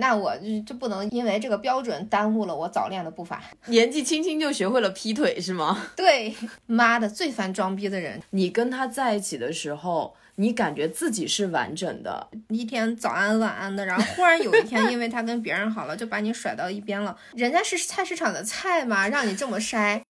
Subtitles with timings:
[0.00, 3.40] 那我就就不能因为这个标准耽误了我早恋的步伐。
[3.66, 5.86] 年纪轻轻就学会了劈腿是吗？
[5.94, 6.34] 对，
[6.66, 8.20] 妈的，最烦装逼的人。
[8.30, 17.16] 你跟他在一起的时候，你感觉自己是完整的，一天早安晚安的，然后忽然有一天，因为他跟别人好了，就把你甩到一边了。
[17.34, 20.00] 人家是菜市场的菜嘛，让你这么筛。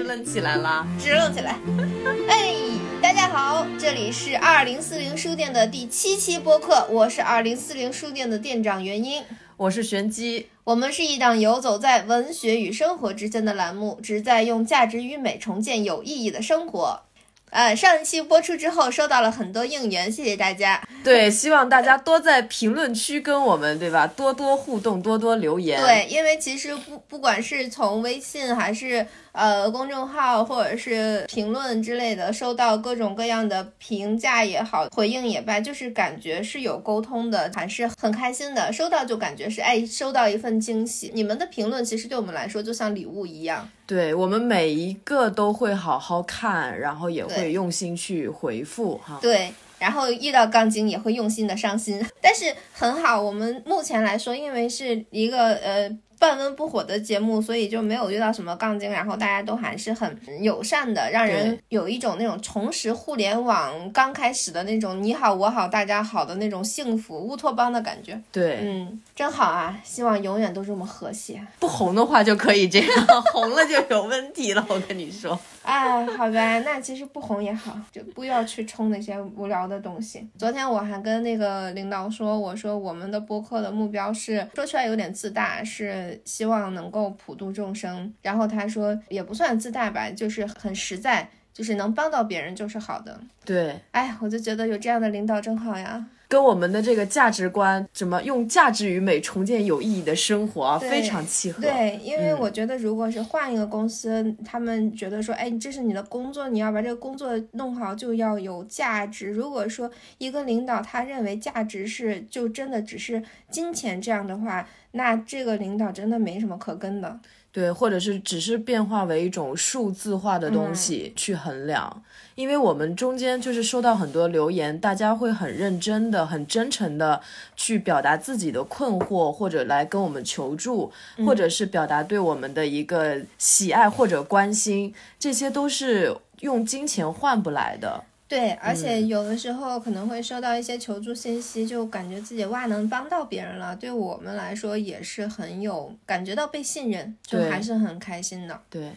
[0.00, 0.86] 支棱起来了！
[0.98, 1.58] 支棱起来！
[2.26, 2.54] 哎，
[3.02, 9.22] 大家好，这里是二零四零书店的第七期播客，我是二零四零书店的店长元英，
[9.58, 17.02] 我是玄机，我们是一档游走在文学与生活之间的栏目，旨在用价值与美重建有意义的生活。
[17.50, 20.80] 呃，上一期播出之后，收到了很多应援，谢谢大家。
[21.02, 24.06] 对，希望大家多在评论区跟我们，对吧？
[24.06, 25.78] 多多互动，多多留言。
[25.80, 29.06] 对，因为其实不不管是从微信还是。
[29.32, 38.72] 呃，公众号或者是评论之类的，收到各种各样的评价也好，回应也罢，就是感觉是有沟通的，还是很开心的。
[38.72, 41.12] 收到就感觉是哎，收到一份惊喜。
[41.14, 49.18] 你们的评论其实对我们来说就像礼物一样，对我们每一个都会好好看，然后也会用心去回复哈。
[49.22, 53.20] 对，然后遇到杠精也会用心的伤心， 但是很好。
[53.20, 55.96] 我们目前来说，因为是一个呃。
[56.20, 68.20] 半温不火的节目，所以就没有遇到什么杠精，然后大家都还是很友善的，让人有一种那种重拾互联网刚开始的那种你好我好大家好的那种幸福乌托邦的感觉。
[68.30, 69.80] 对，嗯，真好啊！
[69.82, 71.40] 希望永远都这么和谐。
[71.58, 74.62] 不红的话就可以这样， 红了就有问题了。
[74.68, 75.40] 我跟你说。
[75.62, 80.26] 哎，好吧，那其实不红也好，就不要去冲那些无聊的东西。
[80.38, 88.12] 昨天我还跟那个领导说，我说我们的播客的目标是，说出来有点自大，是希望能够普度众生。
[88.22, 93.20] 然后他说也不算自大吧，就是很实在，就是能帮到别人就是好的。
[93.44, 96.06] 对，哎，我就觉得有这样的领导真好呀。
[96.30, 101.60] 跟我们的这个价值观，怎么用价值与美重建有意义的生活啊，非常契合。
[101.60, 109.26] 对，因为我觉得，如果是换一个公司，他们觉得说，哎，这是你的工作，你要把这个工作弄好，就要有价值。
[109.32, 117.18] 如果说一个领导他认为价值是就真的只是金钱这样的话，那这个领导真的没什么可跟的。
[117.52, 122.04] 对，或者是只是变化为一种数字化的东西去衡量，
[122.40, 127.20] 因为我们中间就是收到很多留言，大家会很认真的、很真诚的
[127.54, 130.90] 去表达自己的困惑，或者来跟我们求助，
[131.26, 138.04] 或者是表达对我们的一个喜爱或者关心，这些都是用金钱换不来的。
[138.26, 148.58] 对，而且有的时候可能会收到一些求助信息，就感觉自己哇能帮到别人了，对我们来说也是很有感觉到被信任，就还是很开心的。
[148.70, 148.92] 对。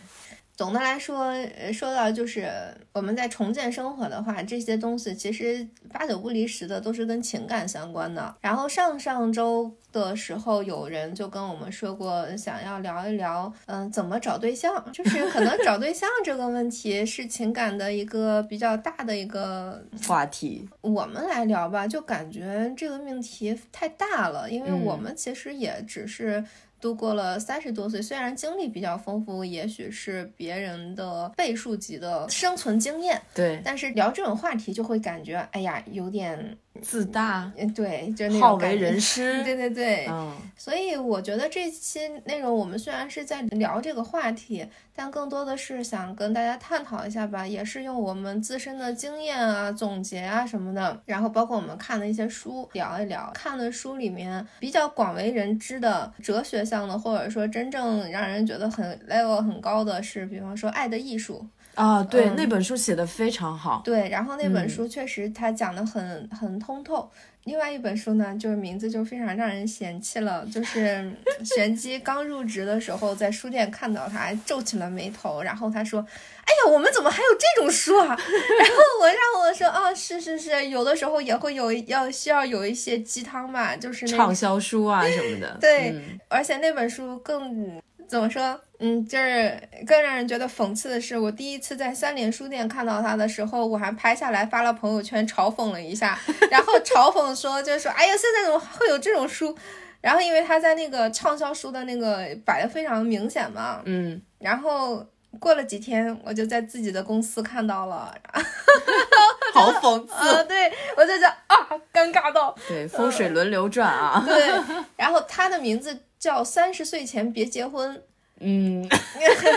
[0.63, 1.35] 总的来说，
[1.73, 2.49] 说到就是
[2.93, 8.33] 我们在重建生活的话，这些东西其实八九不离十的都是跟情感相关的。
[8.39, 20.65] 然后上上周的时候，有人就跟我们说过，想要聊一聊，嗯，怎么找对象，就是可能找对象这个问题是情感的一个比较大的一个 话题。
[20.79, 26.41] 我们来聊吧，就感觉这个命题太大了，因为我们其实也只是。
[26.83, 36.57] 度过了三十多岁，虽然经历比较丰富，也许是别人的倍数级的生存经验，对，但是聊这种话题就会感觉，哎呀，有点。
[36.81, 61.45] 自大，对，就那种好为人 师，对对对，嗯，所以我觉得这期内容我们虽然是在聊这个话题，但更多的是想跟大家探讨一下吧，也是用我们自身的经验啊、总结啊什么的，然后包括我们看的一些书聊一聊，看的书里面比较广为人知的哲学向的，或者说真正让人觉得很 level 很高的是，比方说《爱的艺术》。
[61.75, 63.81] 啊，对，那本书写的非常好。
[63.83, 67.09] 对，然后那本书确实他讲的很很通透。
[67.45, 71.11] 另外一本书呢，就是名字就非常让人嫌弃了，就是
[71.43, 75.99] 玄机刚入职的时候在书店看到他，皱起了眉头，然后他说
[76.45, 85.49] ：“哎呀，我们怎么还有这种书啊？” 然后我让我说：“啊，是是是，有的时候也会有要需要有一些鸡汤嘛，就是畅销书啊什么的。
[85.59, 85.93] ”对，
[86.29, 87.81] 而且那本书更。
[88.07, 88.59] 怎么说？
[88.79, 89.57] 嗯，就是
[89.87, 96.19] 更让人觉得讽刺的是，我第一次在三联书店看到他的时候，我还拍下来发了朋友圈嘲讽了一下，
[96.51, 99.57] 然后嘲讽说，就是说，哎呀，现在怎么会有这种书？
[100.01, 105.05] 然后因为他在那个畅销书的那个摆的非常明显嘛，嗯，然后
[105.39, 108.13] 过了几天，我就在自己的公司看到了，
[109.53, 111.55] 好讽刺，对我在这啊，
[111.93, 114.51] 尴尬到，对，风水轮流转啊，对，
[114.97, 115.97] 然后他的名字。
[116.23, 118.01] 叫三十岁前别结婚，
[118.39, 118.87] 嗯，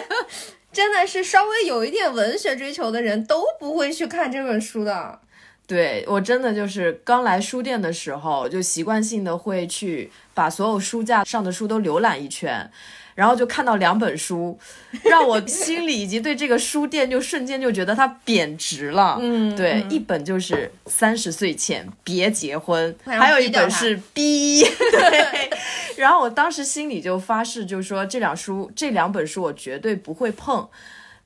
[0.73, 5.21] 真的是稍微有一点文学追求的人都不会去看这本书的。
[5.69, 12.69] 对我真的就是刚来书店的时候，就习惯性的会去把所有书架上的书都浏览一圈。
[13.17, 14.57] 然后就看到两本书，
[15.03, 19.19] 让我心里以及对这个书店就瞬间就觉得它贬值了。
[19.21, 24.63] 嗯，对，一本就是三十岁前别结婚，还有一本是逼。
[24.93, 25.51] 对，
[25.97, 30.69] 然后我当时心里就发誓，就是说这两书这两本书我绝对不会碰。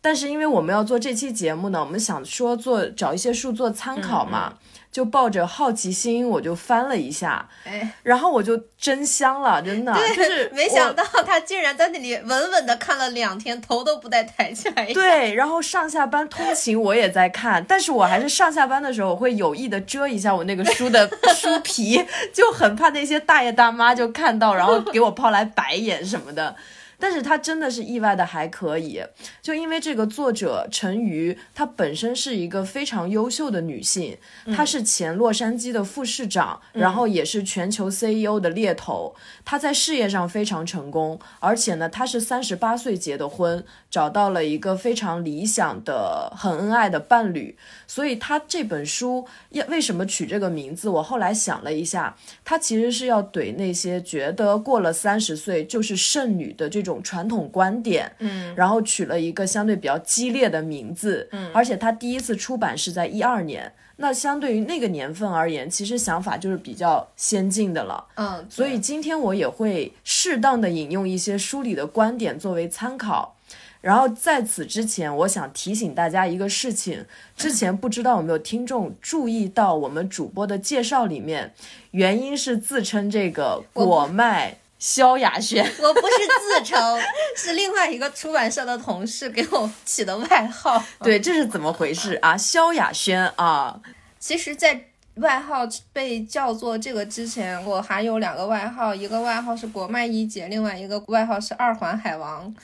[0.00, 4.54] 但是因为我们要做这期节目呢，我们想说做找一些书做参考嘛。
[4.92, 14.92] 就抱着好奇心，我就翻了一下，哎，然后我就真香了，真的，就是没想到他竟然在那里稳稳的看了两天，头都不带抬起来。
[14.92, 22.04] 对，然后上下班通勤我也在看，但是我还是上下班的时候我会有意的遮一下我那个书的书皮，
[22.34, 26.56] 就很怕那些大爷大妈就看到，然后给我抛来白眼什么的。
[27.00, 29.02] 但是她真的是意外的还可以，
[29.40, 34.18] 就因为这个作者陈瑜，她本身是一个非常优秀的女性，
[34.54, 39.14] 她是前洛杉矶的副市长，然后也是全球 CEO 的猎头，
[39.44, 47.56] 她在事业上非常成功，而且呢，她是三十八岁结的婚，找到了一个非常理想的、很恩爱的伴侣，
[47.86, 50.90] 所以她这本书要为什么取这个名字？
[50.90, 52.14] 我后来想了一下，
[52.44, 56.89] 她其实是要怼那些觉得过了三十岁就是剩女的这种。
[56.90, 73.36] 种传统观点，嗯，然后取了一个相对比较激烈的名字，嗯，而且他第一次出版是在一二年，那相对于那个年份而言，其实想法就是比较先进的了，嗯，所以今天我也会适当的引用一些书里的观点作为参考，
[73.80, 77.04] 然后在此之前，我想提醒大家一个事情，
[77.36, 81.52] 之前不知道有没有听众注意到我们主播的介绍里面，
[81.92, 84.58] 原因是自称这个果麦。
[84.80, 86.98] 萧亚轩， 我不是自称，
[87.36, 90.82] 是另外一个出版社的同事给我起的外号。
[91.00, 92.36] 对，这是怎么回事啊？
[92.36, 93.78] 萧亚轩啊，
[94.18, 94.86] 其实，在
[95.16, 95.58] 外号
[95.92, 102.54] 被叫做这个之前，我还有两个外号，一个外号是国漫一姐，另外一个外号是二环海王。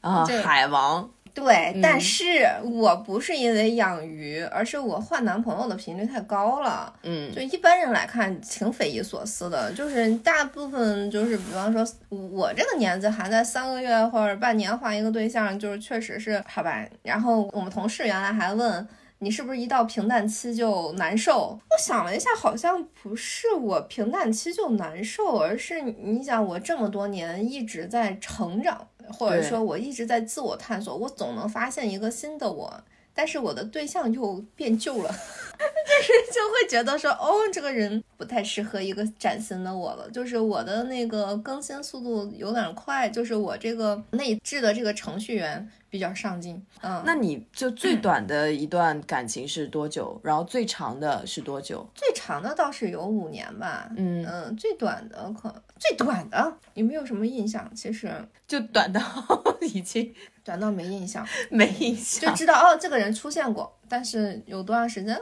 [0.00, 1.08] 啊，海王。
[1.32, 6.92] 对，但是我不是因为养鱼，而是我换男朋友的频率太高了。
[7.02, 16.84] 嗯，就一般人来看挺匪夷所思的，就是大部分就是，比方说我这个年纪还在三个月或者半年换一个对象，就是确实是好吧。
[17.02, 18.86] 然后我们同事原来还问
[19.18, 21.58] 你是不是一到平淡期就难受？
[21.70, 28.86] 我想了一下，好像不是我平淡期就难受，而是你想我这么多年一直在成长。
[29.12, 32.82] 或者说，我一直在自我探索，我总能发现一个新的我，
[33.14, 46.64] 但是我的对象又变旧了， 就是就会觉得说，哦，这个人不太适合一个崭新的我了，就是我的那个更新速度有点快，就是我这个内置的这个程序员比较上进。
[46.80, 50.18] 嗯，那你就最短的一段感情是多久？
[50.22, 51.86] 然后最长的是多久？
[51.94, 53.90] 最长的倒是有五年吧。
[53.96, 57.70] 嗯嗯，最短的可最短的有没有什么印象？
[57.74, 58.10] 其实。
[58.46, 59.00] 就短到
[59.62, 65.20] 已经短到没印象，没印象，就知道哦，这个人出现过，但是有多长时间，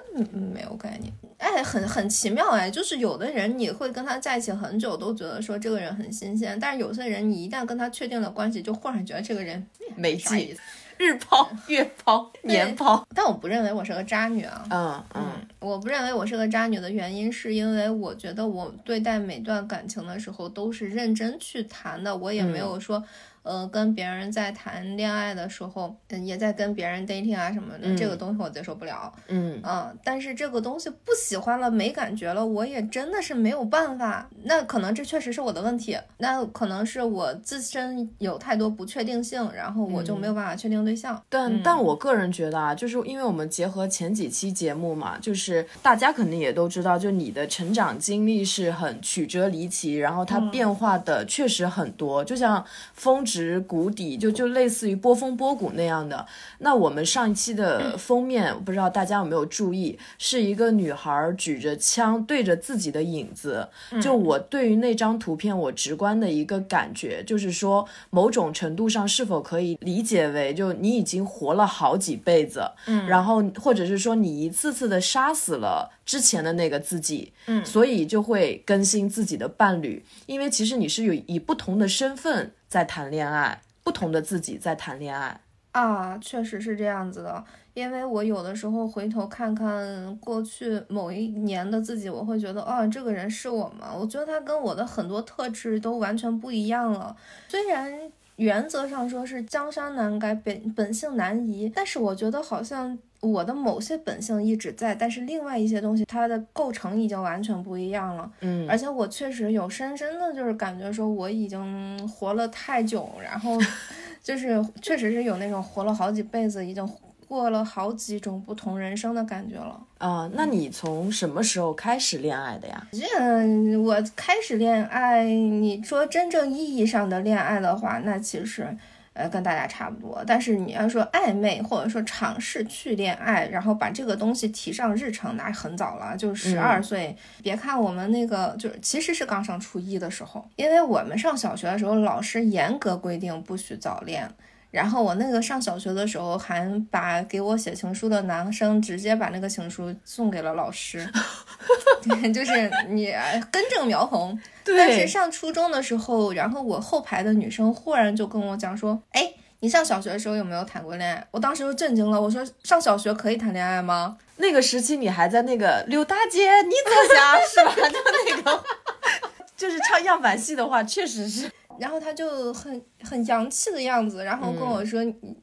[0.53, 1.11] 没有概念。
[1.39, 9.67] 哎，很很奇妙哎，就是有的人你会跟他在一起很久，都觉得说这个人很新鲜，但是有些人你一旦跟他确定了关系，就忽然觉得这个人
[9.97, 10.55] 没劲。
[10.99, 14.65] 日抛、 月抛、年抛，但我不认为我是个渣女啊。
[14.69, 23.03] 嗯嗯，我不认为我是个渣女的原因，是因为我觉得我对待每段感情的时候都是认真去谈的，我也没有说。
[23.49, 29.11] 呃，跟别人在谈恋爱的时候，嗯，也在跟别人 dating 啊什么的，这个东西我接受不了。
[29.29, 34.29] 嗯嗯，但是这个东西不喜欢了，没感觉了，我也真的是没有办法。
[34.43, 41.19] 那可能这确实是我的问题，那可能是我自身有太多不确定性，然后我就没有办法确定对象。
[41.31, 52.63] 但但我个人觉得啊，就是因为我们结合前几期节目嘛，就是大家肯定也都知道，就你的成长经历是很曲折离奇，然后它变化的确实很多，就像
[52.93, 53.38] 峰值。
[53.39, 56.27] 值谷底就就类似于波峰波谷那样的。
[56.59, 63.69] 那我们上一期的封面，不知道大家有没有注意，是一个女孩举着枪对着自己的影子。
[64.03, 82.53] 就我对于那张图片，我直观的一个感觉就是说，某种程度上是否可以理解为，就你已经活了好几辈子，嗯，然后或者是说你一次次的杀死了之前的那个自己，嗯，所以就会更新自己的伴侣，因为其实你是有以不同的身份。
[82.69, 85.41] 在谈恋爱，不同的自己在谈恋爱
[85.73, 87.45] 啊，确实是这样子的。
[87.75, 93.95] 因为我有的时候回头看看过去某一年的自己，我会觉得，哦，这个人是我吗？
[93.97, 97.17] 我觉得他跟我的很多特质都完全不一样了。
[97.49, 108.31] 虽然原则上说是江山难改，本本性难移，但是我觉得好像我的某些本性一直在，但是另外一些东西它的构成已经完全不一样了。
[108.41, 113.59] 嗯，而且我确实有深深的就是感觉说我已经活了太久，然后
[114.23, 116.87] 就是确实是有那种活了好几辈子，已经
[117.29, 119.79] 过了好几种不同人生的感觉了。
[119.99, 122.87] 啊、那你从什么时候开始恋爱的呀？
[122.93, 128.75] 这我开始恋爱，你说真正意义上的恋爱的话，那其实
[129.13, 130.25] 呃跟大家差不多。
[130.27, 137.15] 但是你要说暧昧或者说尝试去恋爱，然后把这个东西提上日程，那很早了，就十二岁。
[137.43, 144.31] 别看我们那个就是其实是刚上初一的时候，因为我们上小学的时候，老师严格规定不许早恋。
[144.71, 151.11] 然后我那个上小学的时候，还把给我写情书的男生直接把那个情书送给了老师，
[152.03, 154.39] 对，就是你呃根正苗红。
[154.65, 167.89] 但是上初中的时候，然后我后排的女生忽然就跟我讲说：“哎，你上小学的时候有没有谈过恋爱？”我当时就震惊了，我说：“上小学可以谈恋爱吗那个时期你还在那个柳大姐你走下是吧？
[167.89, 167.97] 就
[168.37, 168.65] 那个，
[169.57, 175.01] 就是唱样板戏的话，确实是。？”然后他就很很洋气的样子，然后跟我说：“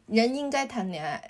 [0.07, 1.21] 人应该谈恋爱。”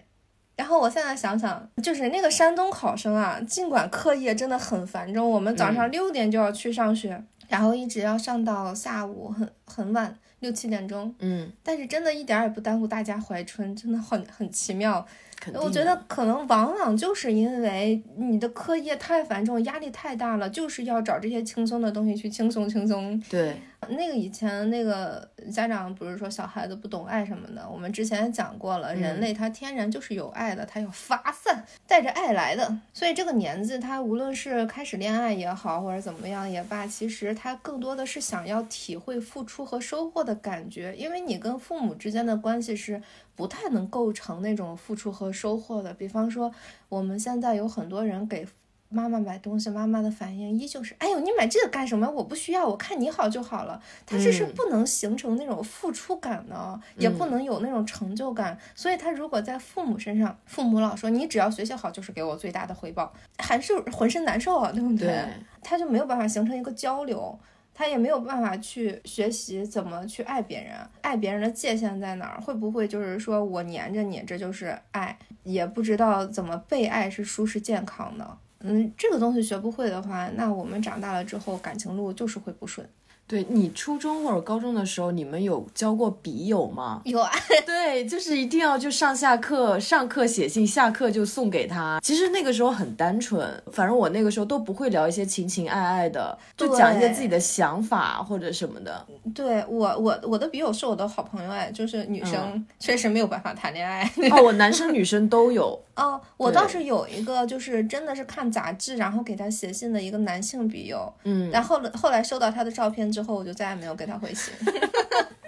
[0.55, 15.05] 然后我现在想想，就是那个山东考生啊，尽管课业真的很繁重，我们早上六点就要去上学，然后一直要上到下午很很晚六七点钟，嗯，但是真的一点儿也不耽误大家怀春，真的很很奇妙。
[15.39, 15.61] 肯定。
[15.61, 23.19] 我觉得可能往往就是因为你的课业太繁重，压力太大了，就是要找这些轻松的东西去轻松轻松。
[23.29, 23.55] 对，
[23.89, 32.77] 那个以前那个家长不是说小孩子不懂爱什么的，我们之前也讲过了，人类他天然就是有爱的，他要发散，带着爱来的。
[32.93, 43.01] 所以这个年纪，他无论是开始恋爱也好，或者怎么样也罢，其实他更多的是想要体会付出和收获的感觉，因为你跟父母之间的关系是
[43.35, 45.93] 不太能构成那种付出和收获的。
[45.93, 46.51] 比方说，
[46.89, 48.47] 我们现在有很多人给。
[48.87, 52.07] 妈妈买东西，妈妈的反应依旧是：“哎呦，你买这个干什么？
[52.09, 58.57] 我不需要，我看你好就好了。”他这是嗯不能形成那种付出感的，也不能有那种成就感。
[58.75, 65.25] 所以他如果在父母身上，父母老说你只要学习好就是给我最大的回报，还是浑身难受啊，对不对，
[65.61, 67.37] 他就没有办法形成一个交流。
[67.77, 72.39] 他也没有办法去学习怎么去爱别人，爱别人的界限在哪儿？
[72.39, 75.15] 会不会就是说我黏着你，这就是爱？
[75.43, 78.37] 也不知道怎么被爱是舒适健康的。
[78.61, 82.87] 嗯，这个东西学不会的话，那我们长大了之后感情路就是会不顺。
[83.27, 87.01] 对你初中或者高中的时候，你们有交过笔友吗？
[87.05, 87.31] 有啊，
[87.65, 91.99] 对，就是一定要就上下课，上课写信，下课就送给他。
[92.03, 99.05] 其实那个时候很单纯，反正我那个时候都不会聊一些情情爱爱的，就讲一些自己的想法或者什么的。
[99.33, 104.03] 对我我我的笔友是我的好朋友哎，就是女生确实没有办法谈恋爱。
[104.31, 105.81] 哦，我男生女生都有。
[105.95, 114.53] 哦，我倒是有一个，就是真的是看杂志，然后给他写信的一个男性笔友，嗯，然后后来收到他的照片之后，我就再也没有给他回信。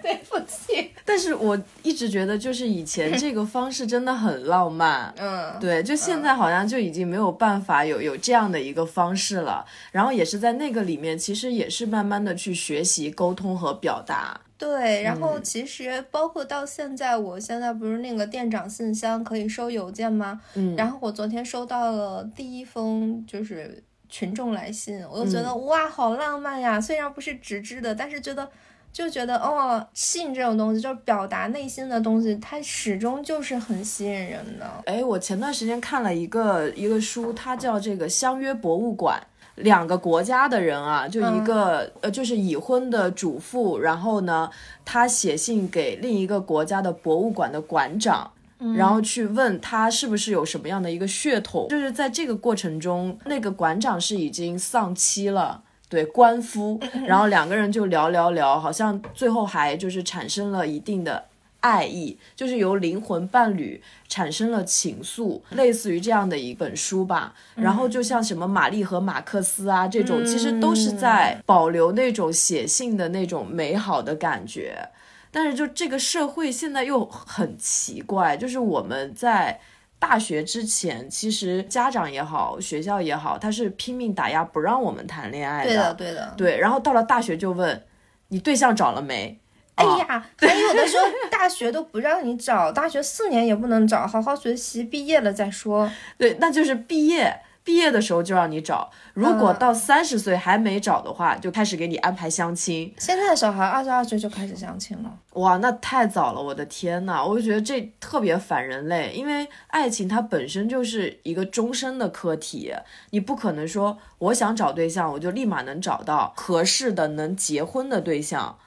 [0.02, 5.14] 对不起，但是我一直觉得，就是以前这个方式真的很浪漫。
[5.18, 9.66] 嗯，对，就现在好像就已经没有办法有有这样的一个方式了。
[9.92, 14.40] 然后也是在那个里面，其实也是慢慢的去学习沟通和表达。
[14.58, 20.40] 对，然嗯后其实包括到现在，我现在不是那个店长信箱可以收邮件吗？
[20.56, 26.80] 嗯，然后我昨天收到了第一封就是群众来信，我就觉嗯得、哇，好浪漫呀！
[26.80, 28.50] 虽然不是纸质的，但是觉得
[28.92, 34.66] 就觉得哦，信这种东西就是表达内心的东西，它始终就是很吸引人的。
[34.86, 39.20] 哎，我前段时间看了一个一个书，它叫这个《相约博物馆》。
[39.58, 44.48] 两个国家的人啊，就一个、呃，就是已婚的主妇，然后呢，
[44.86, 48.32] 她写信给另一个国家的博物馆的馆长，
[48.76, 51.68] 然后去问他是不是有什么样的一个血统。
[51.70, 55.64] 就是在这个过程中，那个馆长是已经丧妻了。
[55.90, 61.24] 对官夫，然后两个人就聊聊聊，好像最后还就是产生了一定的
[61.62, 67.34] 爱意，就是由灵魂伴侣产生了情愫，类似于这样的一本书吧。
[67.56, 74.90] 然后就像什么玛丽和马克思啊这种，其实都是在保留那种写信的那种美好的感觉。
[75.38, 79.60] 但是就这个社会现在又很奇怪，就是我们在。
[80.00, 86.34] 大学之前，其实家长也好，学校也好，他是拼命打压不让我们谈恋爱对的，对的。
[86.38, 87.84] 对，然后到了大学就问
[88.28, 89.40] 你对象找了没？
[89.74, 95.92] 哎呀，还有的时候大学都不让你找，大学四年也不能找，好好学习，毕业了再说。
[96.16, 97.36] 对，那就是毕业
[97.68, 102.94] 毕业的时候就让你找，如果到三十岁还没找的话，就开始给你安排相亲。
[102.98, 112.74] 现在的小孩二十二岁就开始相亲了，哇，那太早了，我的天呐，我就觉得这特别反人类，因为爱情它本身就是一个终身的课题，
[113.10, 118.58] 你不可能说我想找对象，我就立马能找到合适的能结婚的对象。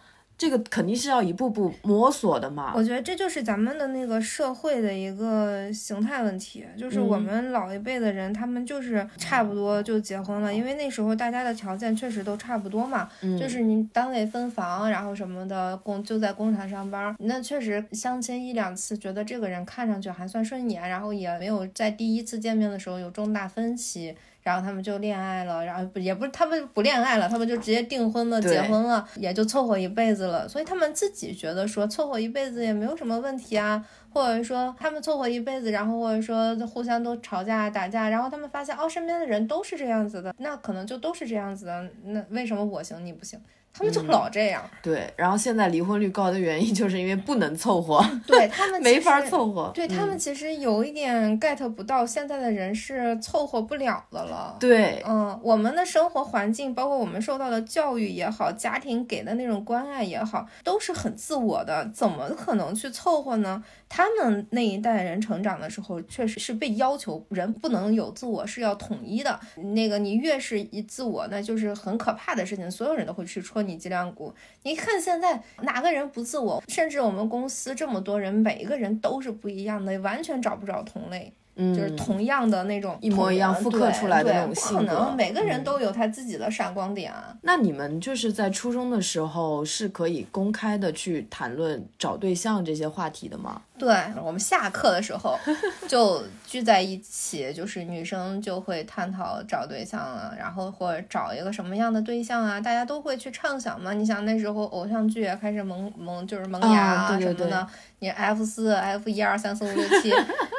[0.40, 2.72] 这个肯定是要一步步摸索的嘛。
[2.74, 13.06] 我觉得这就是咱们的那个社会的一个形态问题，就是我们老一辈的人，他们就是差不多就结婚了，因为那时候大家的条件确实都差不多嘛。
[13.38, 24.16] 就是你单位分房，然后什么的，工就在工厂上班，那确实相亲一两次，觉得这个人看上去还算顺眼，然后也没有在第一次见面的时候有重大分歧。
[24.42, 30.48] 然后他们就恋爱了，然后不也不是他们不恋爱了，他们就直接订婚了，结婚了，也就凑合一辈子了。
[30.48, 43.38] 所以他们自己觉得说凑合一辈子也没有什么问题啊，或者说他们凑合一辈子，然后或者说互相都吵架打架，然后他们发现哦，身边的人都是这样子的，那可能就都是这样子的，那为什么我行你不行？
[43.72, 45.12] 他们就老这样，对。
[45.16, 49.70] 然后现在离婚率高的原因，就是因为不能凑合，对他们没法凑合。
[49.74, 54.56] 对他们其实有一点 get 不到，现在的人是凑合不了的了。
[54.60, 63.62] 对，嗯，我们的生活环境，包括我们受到的教育也好，家庭给的那种关爱也好，都是很自我的，怎么可能去凑合呢？
[63.92, 69.38] 他们那一代人成长的时候，确实是被要求人不能有自我，是要统一的。
[69.74, 74.32] 那个你越是一自我，那就是很可怕的事情，所有人都会去戳你脊梁骨。
[74.62, 76.62] 你看现在哪个人不自我？
[76.68, 81.32] 甚至我们公司这么多人，每一个人都是不一样的，完全找不着同类。
[81.56, 87.12] 就是同样的那种一模一样复刻出来的那种性格，不可能每个人都有他自己的闪光点。
[87.42, 93.60] 那你们就是在初中的时候是可以公开的去谈论找对象这些话题的吗？
[93.80, 95.38] 对我们下课的时候
[95.88, 103.94] 就聚在一起，就是女生就会探讨找对象啊，然后或者找一个什么样的对象啊，大家都会去畅想嘛。
[103.94, 107.66] 你想那时候偶像剧也开始萌萌，就是萌芽啊什么的。
[108.02, 110.10] 你 F 四 F 一二三四五六七，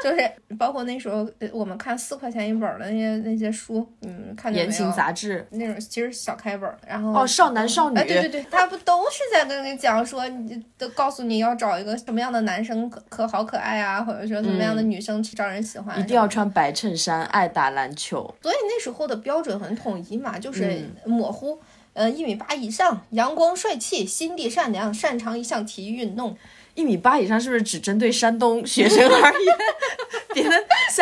[0.03, 18.33] 就是包括那时候我们看四块钱一本的那些那些书，嗯，看见言情杂志那种其实小开本，然后哦少男少女，哎对对对，他不都是在跟你讲说，你都告诉你要找一个什么样的男生可可好可爱啊，或者说什么样的女生招人喜欢，一定要穿白衬衫，爱打篮球。
[18.41, 21.59] 所以那时候的标准很统一嘛，就是模糊，
[21.91, 26.37] 呃一米八以上，阳光帅气，心地善良，擅长一项体育运动。
[26.73, 29.55] 一米八以上是不是只针对山东学生而言？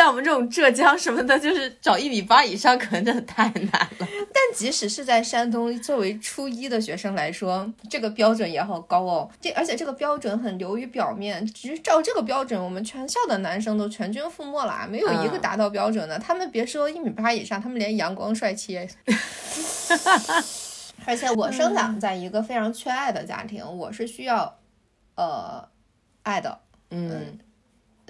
[0.00, 4.08] 像我们这种浙江什么的，就是找一米八以上可能真的太难了。
[4.32, 9.30] 但即使是在山东，作为初一的学生来说，这个标准也好高哦。
[9.42, 16.18] 这而且这个标准很流于表面，只是照这个标准，我们全校的男生都全军覆没了，没有一个达到标准的。
[16.18, 18.78] 他们别说一米八以上，他们连阳光帅气。
[21.04, 24.56] 而且我生长在一个非常缺爱的家庭，我是需要。
[25.16, 25.68] 呃，
[26.22, 26.58] 爱的，
[26.88, 27.38] 嗯，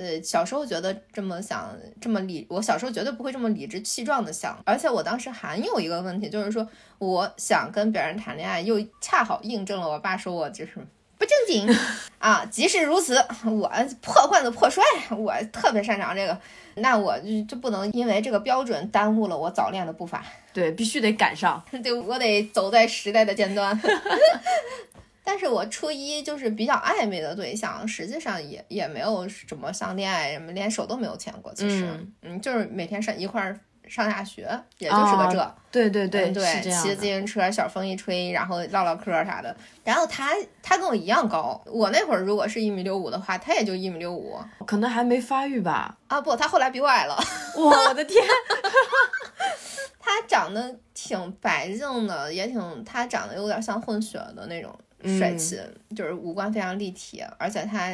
[0.00, 10.76] 呃，小时候觉得这么想，这么理，我小时候绝对不会这么理直气壮的想，而且我当时还有一个问题，就是说我想跟别人谈恋爱，又恰好印证了我爸说我就是
[11.18, 11.68] 不正经
[12.18, 12.46] 啊。
[12.50, 16.40] 即使如此，我破罐子破摔，我特别擅长这个，
[16.76, 20.24] 那我就就不能因为这个标准耽误了我早恋的步伐。
[20.54, 23.78] 对，必须得赶上， 对我得走在时代的尖端。
[25.22, 31.52] 但是我初一就是比较暧昧的对象，实际上也也没有什么像恋爱什么，连手都没有牵过。
[31.54, 35.54] 其实，嗯，就是每天上一块儿上下学，也就是个这。
[35.70, 39.54] 对对对，对，骑自行车，小风一吹，然后唠唠嗑啥的。
[39.84, 40.30] 然后他
[40.62, 45.96] 他跟我一样高，我那会儿如果是一米六五的话，他也就一米六五，可能还没发育吧。
[46.08, 47.16] 啊不，他后来比我矮了。
[47.54, 48.24] 我的天！
[50.00, 54.76] 他长得挺白净的，也挺，他长得有点像混血的那种。
[55.04, 55.60] 帅气，
[55.94, 57.90] 就是五官非常立体，而且他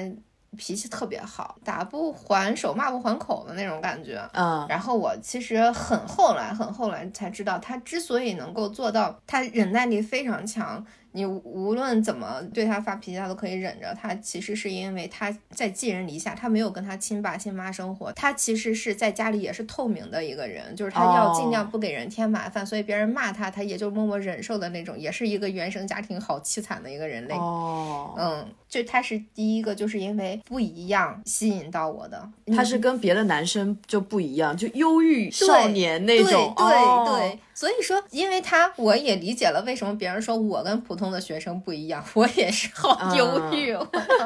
[0.57, 4.21] 脾气特别好，打不还手，骂不还口的那种感觉。
[4.33, 10.85] 嗯，然后我其实很后来，很后来才知道，他之所以能够做到，他忍耐力非常强。
[11.17, 13.97] 你无论怎么对他发脾气，他都可以忍着。
[13.99, 18.13] 他其实是因为他在寄人篱下，他没有跟他亲爸亲妈生活。
[18.13, 27.35] 他其实是在家里也是透明的一个人，就是他要尽量不给人添麻烦，所以别人骂他，他也就默默忍受的那种，也是一个原生家庭好凄惨的一个人类。
[27.35, 32.31] 哦，嗯，就他是第一个，就是因为不一样吸引到我的。
[32.55, 36.53] 他是跟别的男生就不一样，就忧郁少年那种。
[36.59, 37.39] 对对对。
[37.59, 43.73] 所以说，因为他，我也理解了为什么别人说我跟普通的学生不一样，我也是好忧郁，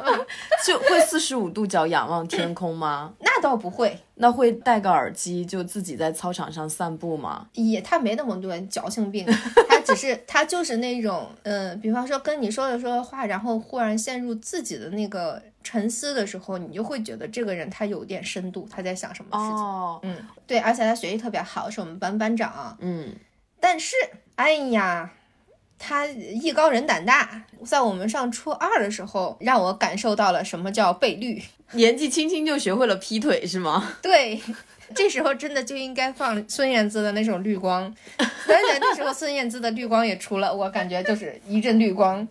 [0.66, 3.12] 就会四十五度角仰望天空吗？
[3.20, 7.48] 那 倒不会，那会戴个耳机就自己在操场上散步吗？
[7.54, 9.26] 也他没那么多矫情病，
[9.68, 19.56] 他只是他就是那种，嗯，比方说跟你说着说着话，然后忽然陷入自己的那个沉思的时候，你就会觉得这个人他有点深度，他在想什么事情。
[19.56, 22.76] 哦，嗯，对，而且他学习特别好，是我们班班长。
[22.80, 23.14] 嗯，
[23.58, 23.94] 但是，
[24.36, 25.12] 哎呀，
[25.82, 31.42] 他艺高人胆大，在我们上初二的时候，让我感受到了什么叫被绿。
[31.72, 33.94] 年纪轻轻就学会了劈腿是吗？
[34.02, 34.38] 对，
[34.94, 42.28] 这时候真的就应该放孙燕姿的那种《绿光》，而且那时候孙燕姿的《绿光》也出了，我感觉就是一阵绿光。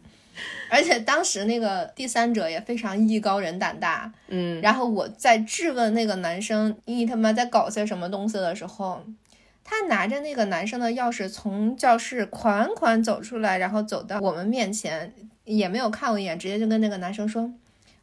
[0.70, 9.04] 而且当时那个第三者也非常艺高人胆大，嗯，然后我在质问那个男生你他妈在搞些什么东西的时候，
[9.70, 17.54] 他拿着那个男生的钥匙从教室款款走出来，然后走到我们面前，也没有看我一眼，直接就跟那个男生说：“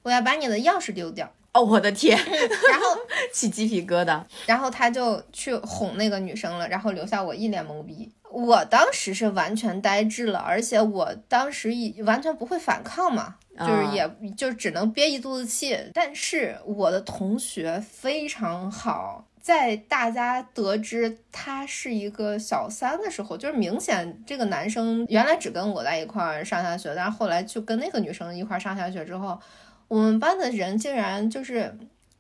[0.02, 1.28] 我要把你的钥匙丢掉。
[1.52, 2.16] 哦，我的天，”
[2.70, 2.96] 然后，
[3.32, 4.22] 起鸡皮疙瘩。
[4.46, 8.08] 然后他就去哄那个女生了，然后留下我一脸懵逼。
[8.30, 15.76] 我当时是完全呆滞了，而且我当时也完全不会反抗嘛，就是也就只能憋一肚子气。
[15.92, 29.38] 但是我的同学非常好，在大家得知他是一个小三的时候，就是明显这个男生原来只跟我在一块儿上下学，但是后来就跟那个女生一块儿上下学之后，
[29.86, 31.78] 我们班的人竟然就是。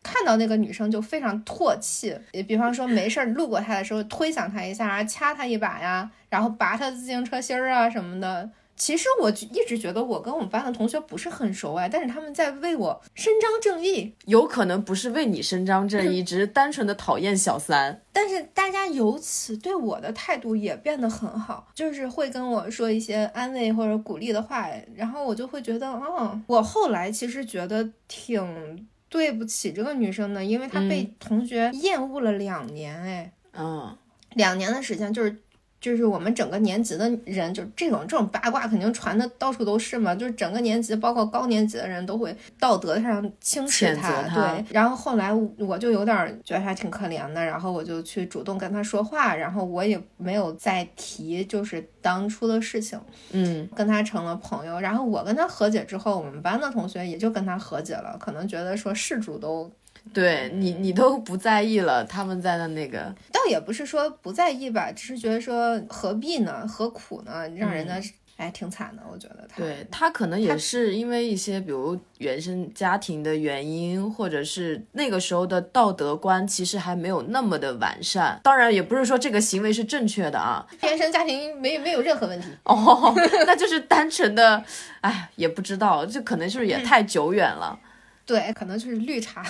[0.08, 8.48] 看到那个女生就非常唾弃，也比方说没事儿路过她的时候推搡她一下啊，掐她一把呀，然后拔她自行车芯儿啊什么的。
[8.76, 18.00] 其实我一直觉得我跟我们班的同学不是很熟哎，但是他们在为我伸张正义，有可能不是为你伸张正义， 只是单纯的讨厌小三。
[18.12, 28.86] 但是大家由此对我的态度也变得很好，就是会跟我说一些安慰或者鼓励的话，然后我就会觉得，哦，我后来其实觉得挺。
[29.08, 33.96] 对不起这个女生的，因为她被同学厌恶了两年，哎，嗯，
[34.34, 35.34] 两年的时间就是。
[35.86, 40.12] 就是我们整个年级的人，就这种这种八卦肯定传的到处都是嘛。
[40.12, 44.22] 就是整个年级，包括高年级的人都会道德上轻视他。
[44.34, 54.80] 对，然后后来我就有点觉得他挺可怜的，然后我就去主动跟他说话，然后我也没有再提就是当初的事情，嗯，跟他成了朋友。
[54.80, 59.70] 然后我跟他和解之后，我们班的同学也就跟他和解了，可能觉得说事主都。
[60.12, 67.94] 对你，你都不在意了，他们在的那个，倒也不是说不在意吧，只是觉得说何必呢，何苦呢，让人家
[68.36, 69.56] 哎挺惨的，我觉得他。
[69.56, 78.38] 对他可能也是因为一些比如原生家庭的原因，或者是那个时候的道德观其实还没有那么的完善。
[78.42, 83.14] 当然，也不是说这个行为是正确的啊，原生家庭没没有任何问题哦，
[83.46, 84.62] 那就是单纯的，
[85.00, 87.78] 哎，也不知道，这可能是不是也太久远了？
[88.24, 89.44] 对，可能就是绿茶。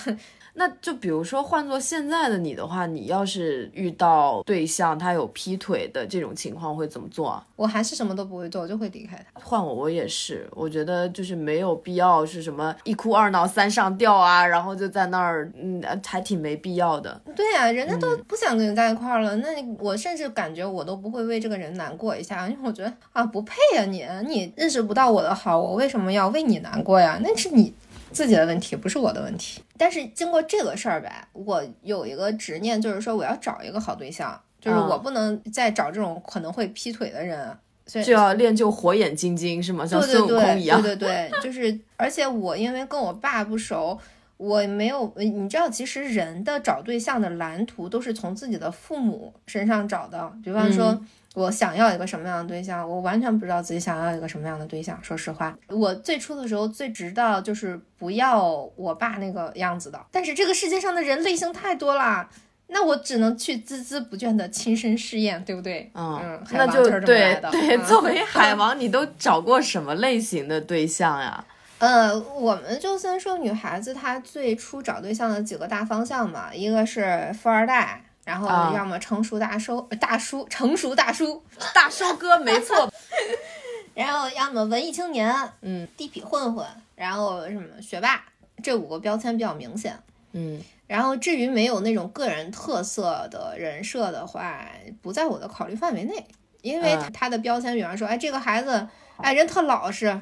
[0.58, 7.42] 那就比如说换做现在的你的话，你要是遇到对象他有劈腿的这种情况会怎么做？
[7.56, 9.40] 我还是什么都不会做，我就会离开他。
[9.40, 17.20] 换我，我也是，我觉得就是没有必要是什么一哭二闹三上吊啊，然后就在那儿，嗯，还挺没必要的。
[17.34, 27.20] 对呀，人家都不想跟你在一块儿了，那我甚至感觉我都不会为这个人难过一下，因为我觉得啊，不配呀，你你认识不到我的好，我为什么要为你难过呀？
[27.22, 27.74] 那是你。
[28.12, 39.84] 自己的问题不是我的问题，但是经过这个事儿呗，我有一个执念，就是说我要找一个好对象，就是我不能再找这种可能会劈腿的人，所以就要练就火眼金睛，是吗？
[39.84, 40.80] 像孙悟空一样。
[40.80, 43.98] 对对对， 就是，而且我因为跟我爸不熟，
[44.36, 50.98] 我没有，你知道，其实人的找对象的蓝图都是从自己的父母身上找的，比方说。
[51.36, 52.88] 我想要一个什么样的对象？
[52.88, 54.98] 我完全不知道自己想要一个什么样的对象。
[55.02, 58.42] 说实话，我最初的时候最知道就是不要
[58.74, 60.00] 我爸那个样子的。
[60.10, 62.26] 但是这个世界上的人类型太多了，
[62.68, 65.90] 那我只能去孜孜不倦的亲身试验，对不对？
[65.94, 67.76] 嗯，那就对对。
[67.84, 71.44] 作为 海王，你都找过什么类型的对象呀？
[71.80, 78.00] 呃，我们就先说女孩子，她最初找对象的几个大方向嘛，一个是富二代。
[78.26, 81.40] 然后要么成熟大收大叔，成熟大叔
[81.72, 82.92] 大收哥，没错。
[83.94, 88.24] 然后要么文艺青年，嗯，地痞混混，然后什么学霸，
[88.60, 89.96] 这五个标签比较明显。
[90.32, 94.66] 嗯，然后至于没有那种个人特色的人设的话，
[95.00, 96.26] 不在我的考虑范围内，
[96.62, 100.20] 因为他的标签，比方说，哎，这个孩子，哎，人特老实。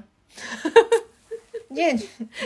[1.68, 1.80] 你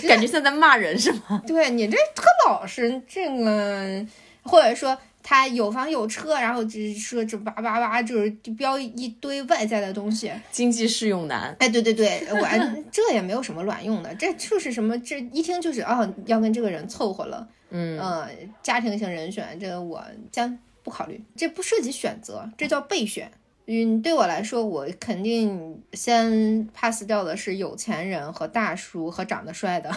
[0.06, 1.42] 感觉像在骂人是吗？
[1.44, 4.06] 对你这特老实，这个
[4.44, 4.96] 或者说。
[5.22, 10.32] 他有房有车，然后就是说这叭叭叭，就是标一堆外在的东西。
[10.50, 17.46] 经济适用男，哎，对对对，我这也没有什么卵用的， 这就是什么，这一听就是啊，要跟这个人凑合了。
[17.70, 18.30] 嗯呃，
[18.62, 20.02] 家庭型人选，这个我
[20.32, 23.30] 将不考虑，这不涉及选择，这叫备选。
[23.70, 29.94] 嗯，对我来说，我肯定先 pass 掉的是有钱人和大叔和长得帅的，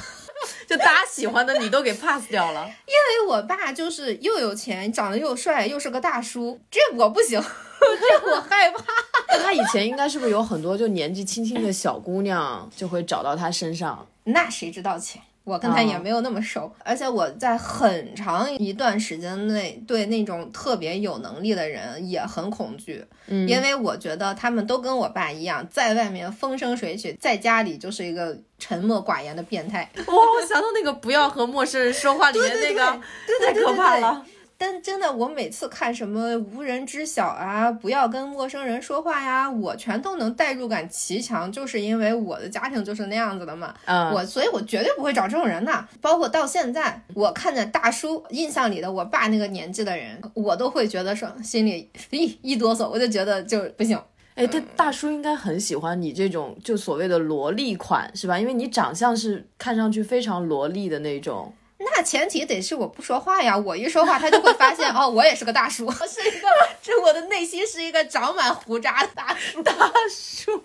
[0.72, 2.66] 就大家喜欢的你都给 pass 掉了。
[2.88, 8.82] 因为我爸就是又有钱，长得又帅，又是个大叔，这我不行， 这我害怕。
[9.28, 14.08] 那他以前应该是不是有很多就年纪轻轻的小姑娘就会找到他身上？
[14.24, 15.22] 那谁知道钱？
[15.44, 29.90] 我跟他也没有那么熟，而且我在很长一段时间内对那种特别有能力的人也很恐惧，嗯因为我觉得他们都跟我爸一样，在外面风生水起，在家里就是一个沉默寡言的变态。
[29.96, 33.02] 哇，我想到那个不要和陌生人说话里 面那个，
[33.46, 34.26] 太可怕了。
[34.62, 43.74] 但真的，我每次看什么无人知晓啊，不要跟陌生人说话呀，我全都能代入感极强，就是因为我的家庭就是那样子的嘛。
[43.86, 45.88] 嗯，我所以，我绝对不会找这种人的。
[46.00, 54.00] 包括到现在，我看见大叔印象里的我爸那个年纪的人，我都会觉得说心里一一哆嗦，我就觉得就不行。
[54.36, 58.39] 哎，他大叔应该很喜欢你这种就所谓的萝莉款是吧？
[58.39, 61.52] 因为你长相是看上去非常萝莉的那种。
[61.84, 66.48] 那前提得是我不说话呀，我一说话，他就会发现 哦，我也是个大叔，是一个，
[66.82, 69.63] 这我的内心是一个长满胡渣的大叔。
[69.63, 69.74] 大
[70.10, 70.63] 叔，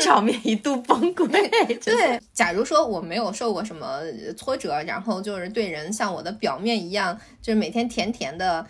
[0.00, 1.26] 场面一度崩溃。
[1.84, 4.00] 对，假如说我没有受过什么
[4.36, 8.66] 挫折，然后就是对人像我的表面一样，就是每天甜甜的。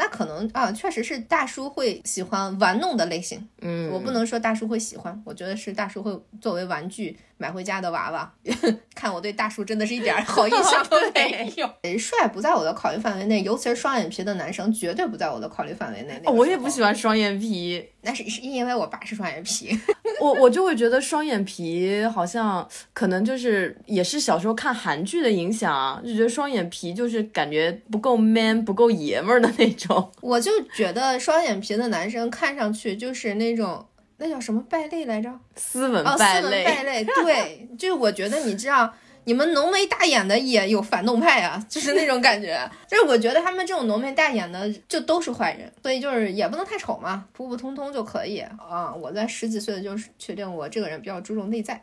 [0.00, 3.48] 那可能啊，确实是大叔会喜欢玩弄的类型。
[3.60, 8.30] 嗯，我不能说大叔会喜欢，我觉得是大叔会作为玩具买回家的娃娃。
[8.94, 11.98] 看我对大叔真的是一点 好印象都 没有。
[11.98, 16.20] 帅不在我的考虑范围内，尤其是双眼皮的男生绝对不在我的考虑范围内。
[16.24, 19.78] 哦、我也不喜欢双眼皮，那是是因为我爸是双眼皮。
[20.20, 30.10] 我我就会觉得双眼皮好像可能就是也是小时候看韩剧的影响，就觉得双眼皮就是感觉不够 man 不够爷们儿的那种。
[30.20, 33.86] 我就觉得双眼皮的男生看上去就是那种
[34.18, 35.32] 那叫什么败类来着？
[35.56, 37.04] 斯文哦，败斯文败类。
[37.04, 38.92] 对， 就是我觉得你知道。
[39.24, 42.58] 你们浓眉大眼的也有反动派啊，就是那种感觉。
[42.88, 48.94] 就是我觉得他们这种浓眉大眼的就都是坏人，所以就是也不能太丑嘛，普普通通就可以啊。
[48.94, 51.74] 我在十几岁的就是确定我这个人比较注重内在。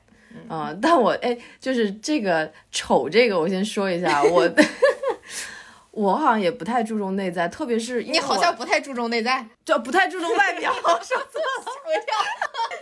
[0.48, 4.42] 啊、嗯，但我哎，就是这个丑这个，我先说一下，我
[5.96, 11.42] 我好像也不太注重内在，特别是你好像不太注重内在，就不太注重外表， 说错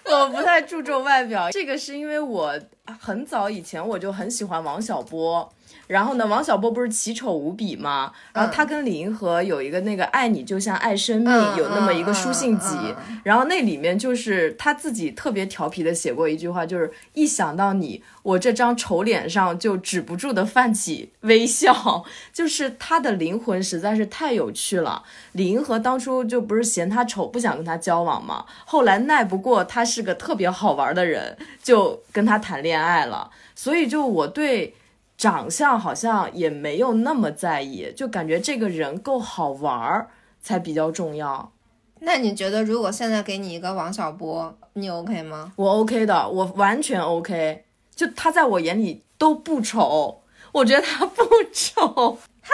[0.10, 2.60] 了，我不太注重外表，这个是因为我
[3.00, 5.54] 很早以前我就很喜欢王小波。
[5.88, 8.12] 然后呢，王小波不是奇丑无比吗？
[8.34, 12.76] 然后他跟李银河有一个那个“爱你就像爱生命”，嗯、有那么一个书信集。
[13.24, 22.06] 然后那里面就是他自己特别调皮的写过一句话，就是一想到你，我这张丑脸上就止不住的泛起微笑。
[22.32, 25.04] 就是他的灵魂实在是太有趣了。
[25.34, 28.46] 李银河当初就不是嫌他丑，不想跟他交往吗？
[28.66, 33.30] 后来耐不过他是个特别好玩的人，就跟他谈恋爱了。
[33.54, 34.76] 所以就我对。
[35.24, 40.10] 长相好像也没有那么在意，就感觉这个人够好玩儿
[40.42, 41.54] 才比较重要。
[42.02, 45.54] 那你觉得，如果现在给你一个王小波，你 OK 吗？
[45.56, 47.64] 我 OK 的，我完全 OK。
[47.96, 50.20] 就他在我眼里都不丑，
[50.52, 52.18] 我觉得他不丑。
[52.42, 52.52] 他，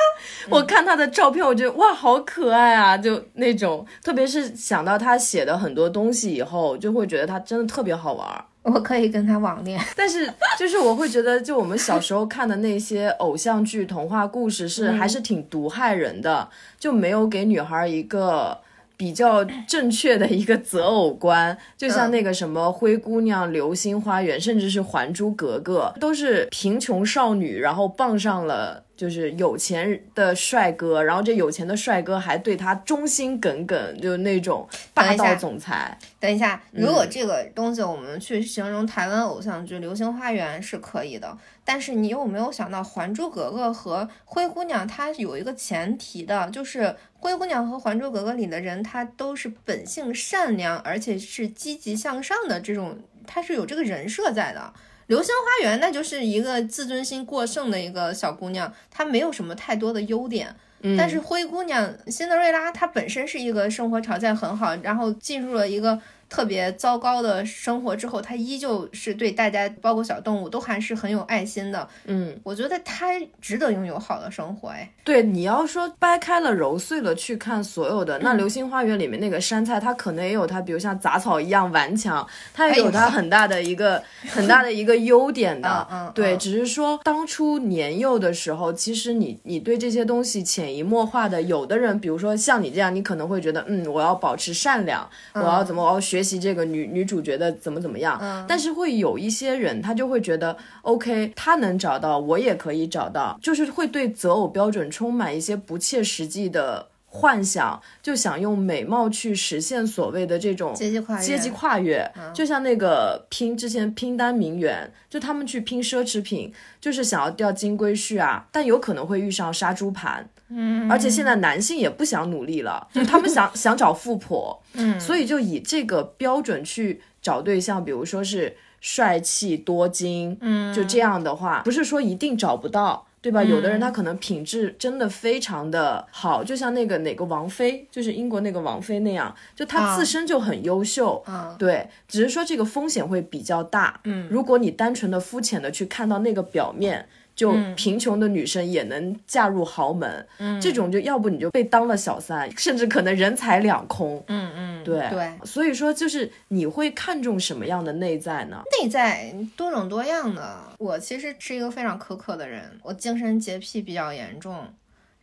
[0.51, 2.95] 我看他的照片，我觉得哇，好可爱啊！
[2.95, 8.45] 就那种，特别是想到他写的很多东西以后，就会觉得他真的特别好玩。
[8.63, 18.57] 我可以跟他网恋， 但是就是我会觉得，就我们小时候看的那些偶像剧、童话故事是还是挺毒害人的，就没有给女孩一个
[18.97, 21.57] 比较正确的一个择偶观。
[21.77, 28.83] 就像那个什么灰姑娘、流星花园，甚至是还珠格格，都是贫穷少女，然后傍上了。
[28.99, 35.97] 就是有钱的帅哥，然后这有钱的帅哥还对他忠心耿耿，就是那种霸道总裁。
[36.19, 46.81] 等一下，如果这个东西我们去形容台湾偶像剧《流星花园》是可以的，但是你有没有想到《还珠格格》和《灰姑娘》它有一个前提的，就是
[47.13, 54.73] 《灰姑娘》和《还珠格格》里的人，他都是本性善良，而且是积极向上的这种，他是有这个人设在的。
[55.09, 60.55] 流星花园那就是一个自尊心过剩的一个小姑娘，她没有什么太多的优点。
[60.81, 71.89] 嗯、但是灰姑娘辛德瑞拉她本身是一个生活条件很好，然后进入了一个特别糟糕的生活之后，他依旧是对大家，包括小动物，都还是很有爱心的。
[72.05, 73.07] 嗯，我觉得他
[73.41, 74.69] 值得拥有好的生活。
[74.69, 85.87] 哎，对，你要说掰开了揉碎了去看所有的，那《流星花园》里面那个杉菜，它可能也有它，比如像杂草一样顽强，它也有它很大的一个 很大的一个优点的。
[85.91, 98.17] 嗯，对，只是说当初年幼的时候，其实你你对这些东西潜移默化的，有的人，比如说像你这样，你可能会觉得，嗯，我要保持善良，我要怎么，我要学习这个女女主角的怎么怎么样。
[98.21, 106.89] 嗯，但是会有一些人，他就会觉得，OK，他能找到，我也可以找到，就是会对择偶标准充满一些不切实际的。
[107.11, 133.05] 幻想就想用美貌去实现所谓的这种阶级跨越，阶级跨越，就像那个拼之前拼单名媛，就他们去拼奢侈品，就是想要钓金龟婿啊，但有可能会遇上杀猪盘，嗯，而且现在男性也不想努力了，就他们想 想找富婆，嗯，所以就以这个标准去找对象，比如说是帅气多金，嗯，就这样的话，不是说一定找不到。
[133.21, 133.43] 对吧？
[133.43, 141.21] 有的人他可能品质真的非常的好，就像那个哪个王菲，就是英国那个王菲那样，就她自身就很优秀。
[141.27, 143.99] 嗯，对，只是说这个风险会比较大。
[144.05, 147.09] 嗯，如果你单纯的、肤浅的去看到那个表面。
[147.39, 154.21] 就贫穷的女生也能嫁入豪门，嗯，这种就要不你就被当了小三，甚至可能人财两空。
[154.27, 158.61] 嗯嗯，对对，所以说就是你会看重什么样的内在呢？
[158.81, 160.57] 内在多种多样的。
[160.79, 164.67] 我其实是一个非常苛刻的人，我精神洁癖比较严重，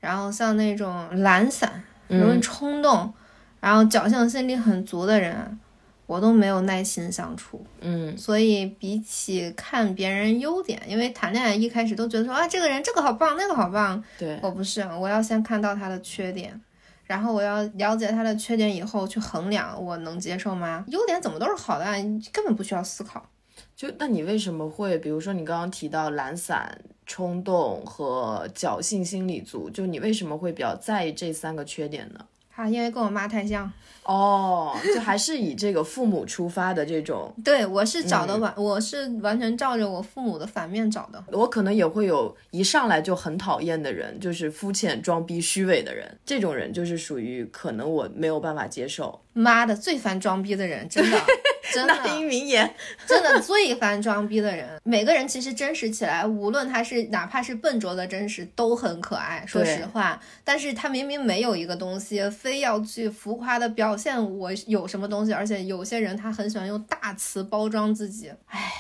[0.01, 3.13] 然后像那种懒散、容易冲动，
[3.61, 5.59] 然后侥幸心理很足的人。
[6.07, 16.61] 我都没有耐心相处，嗯，所以比起看别人优点，因为谈恋爱一开始都觉得说啊，这个人这个好棒，那个好棒，对我不是，我要先看到他的缺点，
[17.07, 20.85] 然后我要了解他的缺点以后去衡量我能接受吗？
[20.87, 21.85] 优点怎么都是好的，
[22.33, 23.29] 根本不需要思考。
[23.75, 32.25] 就那你为什么会，比如说你刚刚提到懒散、冲动和侥幸心理足，就你为什么会比较在意这三个缺点呢？
[32.55, 33.71] 啊，因为跟我妈太像。
[34.07, 41.23] 哦，就还是以这个父母出发的这种， 对我是找的完，我是完全照着我父母的反面找的。
[41.33, 49.21] 我可能也会有一上来就很讨厌的人，就是肤浅、装逼、虚伪的人，这种人就是属于可能我没有办法接受。
[49.33, 51.19] 妈的，最烦装逼的人，真的，
[51.75, 52.75] 真的，名言，
[53.07, 54.67] 真的最烦装逼的人。
[54.83, 59.45] 每个人其实真实起来，无论他是哪怕是笨拙的真实，都很可爱。
[59.47, 68.31] 说实话，但是他明明没有一个东西，非要去浮夸的表现我有什么东西，而且有些人他很喜欢用大词包装自己。
[68.45, 68.71] 唉，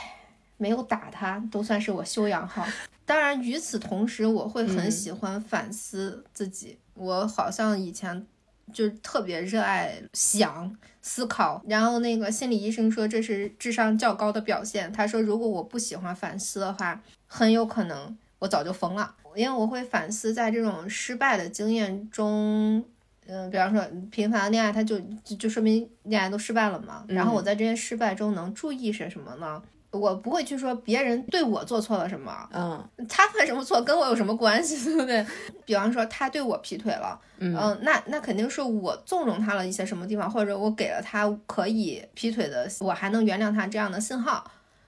[0.58, 2.66] 没有打他都算是我修养好。
[3.06, 6.76] 当然，与此同时，我会很喜欢反思自己。
[6.92, 8.26] 我好像以前。
[8.72, 14.92] 就特别热爱想思考，然后那个心理医生说这是智商较高的表现。
[14.92, 22.84] 他说如果我不喜欢反思的话，很有可能我早就疯了，因为我会反思在这种失败的经验中，
[23.28, 27.04] 嗯，比方说频繁的恋爱，他就就就说明恋爱都失败了嘛。
[27.08, 29.62] 然后我在这些失败中能注意些什么呢？
[29.92, 35.24] 我不会去说别人对我做错了什么，嗯， 他犯什么错跟我有什么关系，对不对？
[35.64, 44.44] 比方说他对我劈腿了，嗯，那那肯定是我纵容他了一些什么地方，或者我给了他可以劈腿的，我还能原谅他这样的信号。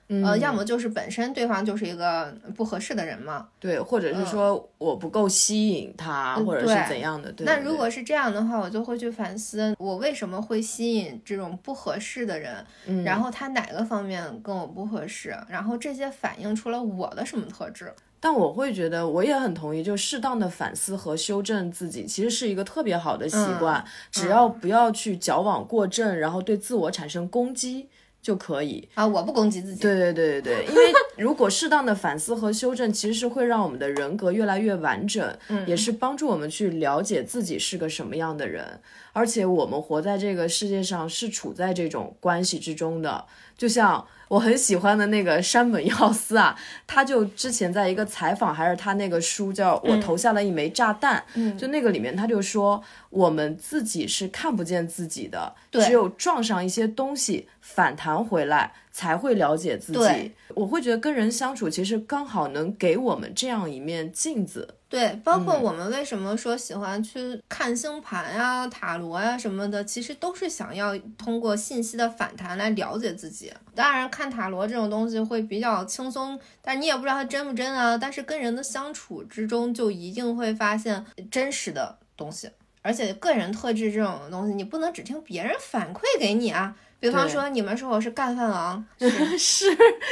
[0.09, 7.31] 呃，要么就是本身对方就是一个不合适的人嘛，对，或者是说我不够吸引他，或者是怎样的。
[7.33, 7.45] 对。
[7.45, 12.65] 那如果是这样的话，我就会去反思，我为什么会吸引这种不合适的人，
[13.05, 17.93] 然后他哪个方面跟我不合适，然后这些反映出了我的什么特质。
[18.21, 27.89] 但我会觉得，我也很同意，就适当的反思和修正自己，其实是一个特别好的习惯，只要不要去矫枉过正，然后对自我产生攻击。
[28.21, 29.07] 就可以啊！
[29.07, 29.81] 我不攻击自己。
[29.81, 38.81] 对对对对对，因为 如果适当的反思和修正，其实是会让我们的人格越来越完整，也是帮助我们去了解自己是个什么样的人。
[39.13, 43.25] 而且我们活在这个世界上是处在这种关系之中的，
[43.57, 44.07] 就像。
[44.29, 51.25] 我很喜欢的那个山本耀司啊，他就之前在一个采访，还是他那个书叫《我投下了一枚炸弹》，
[51.57, 60.33] 就那个里面他就说，我们自己是看不见自己的，只有撞上一些东西反弹回来，才会了解自己。
[60.55, 64.75] 我会觉得跟人相处，其实刚好能给我们这样一面镜子。
[64.89, 73.53] 对，包括我们为什么说喜欢去看星盘呀、塔罗呀什么的，其实都是想要通过信息的反弹来了解自己。
[73.75, 77.99] 当然，看塔罗这种东西会比较轻松，但你也不知道它真不真啊。
[77.99, 82.49] 但是跟人的相处之中，就一定会发现真实的东西。
[82.81, 86.75] 而且个人特质这种东西，你不能只听别人反馈给你啊。
[87.01, 88.85] 比方说，你们说我是干饭王，
[89.39, 89.67] 是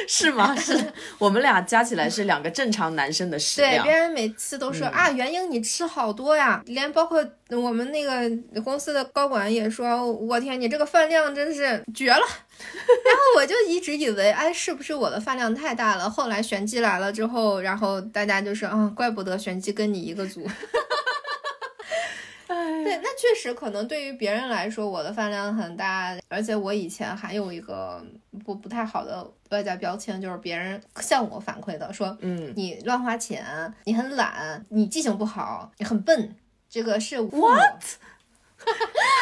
[0.07, 0.55] 是吗？
[0.55, 0.79] 是
[1.19, 3.85] 我们俩加起来是两个正常男生的食量。
[3.85, 8.31] 对，别人每次都说啊，元英你吃好多呀，连包括我们那个
[8.63, 12.19] 公司的高管也说，我天，你这个饭量真是绝了。
[12.19, 16.09] 然后我就一直以为，哎，是不是我的饭量太大了？
[16.09, 20.49] 后来玄机来了之后，然后大家就说啊，怪不得玄机跟你一个组。
[22.47, 28.05] 对，那确实可能对于别人来说，我的饭量很大，而且我以前还有一个
[28.45, 33.45] 不不太好的外在标签，就是别人向我反馈的，说，嗯，你乱花钱，
[33.85, 36.37] 你很懒，你记性不好，你很笨，
[36.69, 37.83] 这个是 what？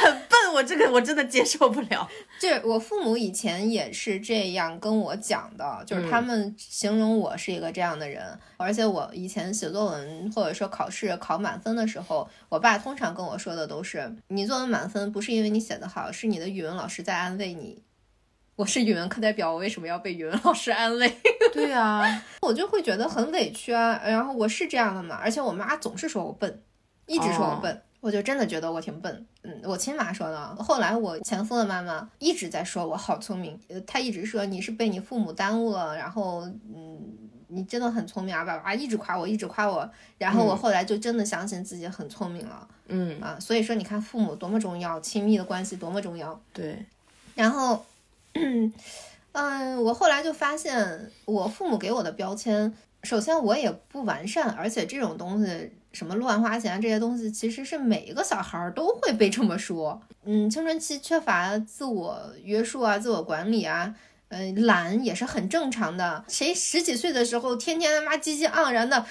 [0.02, 0.23] 很笨，
[0.54, 2.08] 我这个我真的接受不了。
[2.38, 8.22] 这 我父母以前也是这样跟我讲的，就是他们形容我是一个这样的人。
[8.56, 17.82] 而且我以前写作文或者说考试考满分的时候，我爸通常跟我说的都是：你作文满分不是因为你写得好，是你的语文老师在安慰你。
[18.56, 21.12] 我是语文课代表，我为什么要被语文老师安慰？
[21.52, 24.00] 对啊，我就会觉得很委屈啊。
[24.04, 26.62] 然后我是这样的嘛，而且我妈总是说我笨，
[27.06, 27.82] 一直说我笨。
[28.04, 30.56] 我就真的觉得我挺笨，嗯，我亲妈说的。
[30.56, 37.00] 后来我前夫的妈妈一直在说我好聪明，呃，她一直说你是被你父母耽误了，然后，嗯，
[37.48, 39.90] 你真的很聪明啊，爸爸一直夸我，一直夸我。
[40.18, 46.38] 然后我后来就真的相信自己很聪明了，嗯啊，所以说你看父母多么重要，亲密的关系多么重要。
[46.52, 46.84] 对，
[47.34, 47.86] 然后，
[48.34, 48.70] 嗯，
[49.82, 52.70] 我后来就发现我父母给我的标签，
[53.02, 55.72] 首先我也不完善，而且这种东西。
[55.94, 60.02] 什么乱花钱这些东西，其实是每一个小孩都会被这么说。
[60.24, 63.94] 嗯，青春期缺乏自我约束啊，自我管理啊，
[64.28, 66.24] 呃，懒也是很正常的。
[66.28, 69.06] 谁十几岁的时候天天他妈积极盎然的，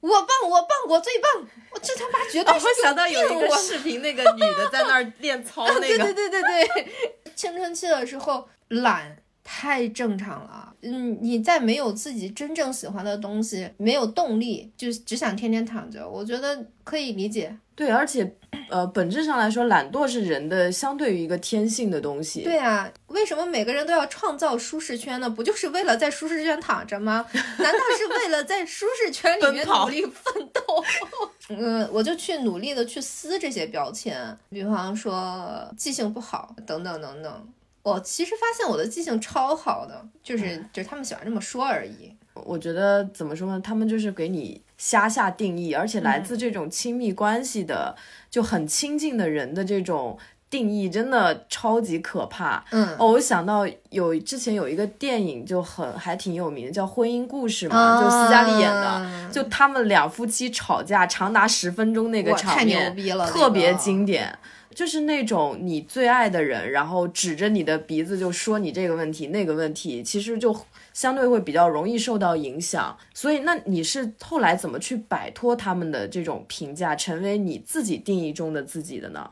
[0.00, 6.88] 我棒我棒我最棒，我这他妈绝对是我想到有一个视频，那个女的在那儿练操， 那个对对对对对，
[7.36, 9.16] 青春期的时候懒。
[9.48, 17.56] 太正常了，嗯，你在没有自己真正喜欢的东西，没有动力，就只想天天躺着，我觉得可以理解。
[17.76, 18.34] 对，而且，
[18.70, 22.42] 呃，本质上来说，懒惰是人的相对于一个天性的东西。
[22.42, 25.30] 对啊，为什么每个人都要创造舒适圈呢？
[25.30, 27.24] 不就是为了在舒适圈躺着吗？
[27.32, 30.60] 难道是为了在舒适圈里面 努力奋斗？
[31.54, 37.48] 嗯，我就去努力的去撕这些标签，比方说记性不好，等等等等。
[37.86, 42.12] 我其实发现我的记性超好的，就是就是他们喜欢这么说而已。
[42.34, 43.60] 我觉得怎么说呢？
[43.60, 47.94] 他们就是给你瞎下定义，而且来自这种亲密关系的
[48.28, 50.18] 就很亲近的人的这种
[50.50, 52.64] 定义，真的超级可怕。
[52.72, 64.36] 嗯，哦，我想到有之前有一个电影就很还挺有名的，叫《婚姻故事》嘛，就斯嘉丽演的，就他们两夫妻吵架长达十分钟那个场面，太牛逼了特别经典。
[64.76, 70.54] 就是那种你最爱的人，然后指着你的鼻子就说你这个问题那个问题，其实就
[70.92, 72.94] 相对会比较容易受到影响。
[73.14, 79.30] 所以，那你是后来怎么去摆脱他们的这种评价，成为你自己定义中的自己的呢？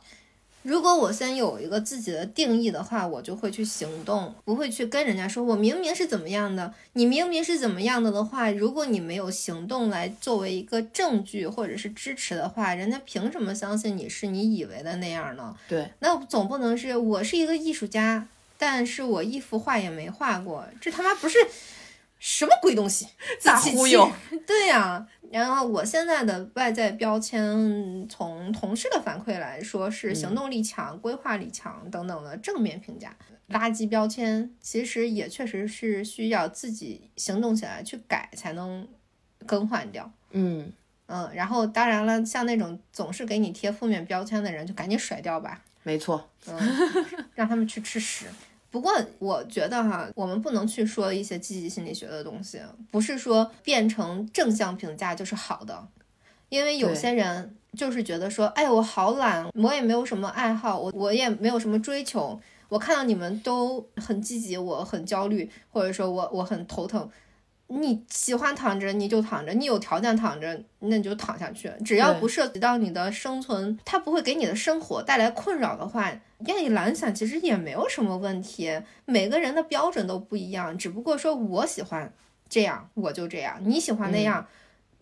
[0.65, 15.55] 如果我先有一个自己的定义的话，我就会去行动，不会去跟人家说，我明明是怎么样的，你明明是怎么样的的话，如果你没有行动来作为一个证据或者是支持的话，人家凭什么相信你是你以为的那样呢？
[15.69, 21.37] 对，那总不能是我是一个艺术家，但是我一幅画也没画过，这他妈不是
[22.19, 23.07] 什么鬼东西，
[23.39, 24.11] 咋忽悠？
[24.47, 25.07] 对呀。
[25.41, 33.17] 然后我现在的外在标签，从同事的反馈来说是行动力强、规划力强等等的正面评价。
[33.49, 38.87] 垃圾标签其实也确实是需要自己行动起来去改才能
[39.45, 40.09] 更换掉。
[40.31, 40.73] 嗯
[41.07, 45.63] 嗯，然后当然了，像那种总是给你贴负面标签的人，就赶紧甩掉吧。
[45.83, 46.57] 没错，嗯，
[47.35, 48.27] 让他们去吃屎。
[48.75, 52.61] 不过我觉得哈，我们不能去说一些积极心理学的东西，
[52.91, 55.87] 不是说变成正向评价就是好的，
[56.49, 67.09] 因为有些人就是觉得说，哎，我好懒，我也没有什么爱好，我我也没有什么追求，我看到你们都很积极，我很焦虑，或者说我我很头疼。
[67.69, 76.13] 你喜欢躺着你就躺着，你有条件躺着那你就躺下去，只要不涉及到你的生存，它不会给你的生活带来困扰的话，
[76.47, 78.81] 愿意懒散其实也没有什么问题。
[79.07, 82.13] 每个人的标准都不一样，只不过说我喜欢
[82.49, 84.47] 这样我就这样，你喜欢那样，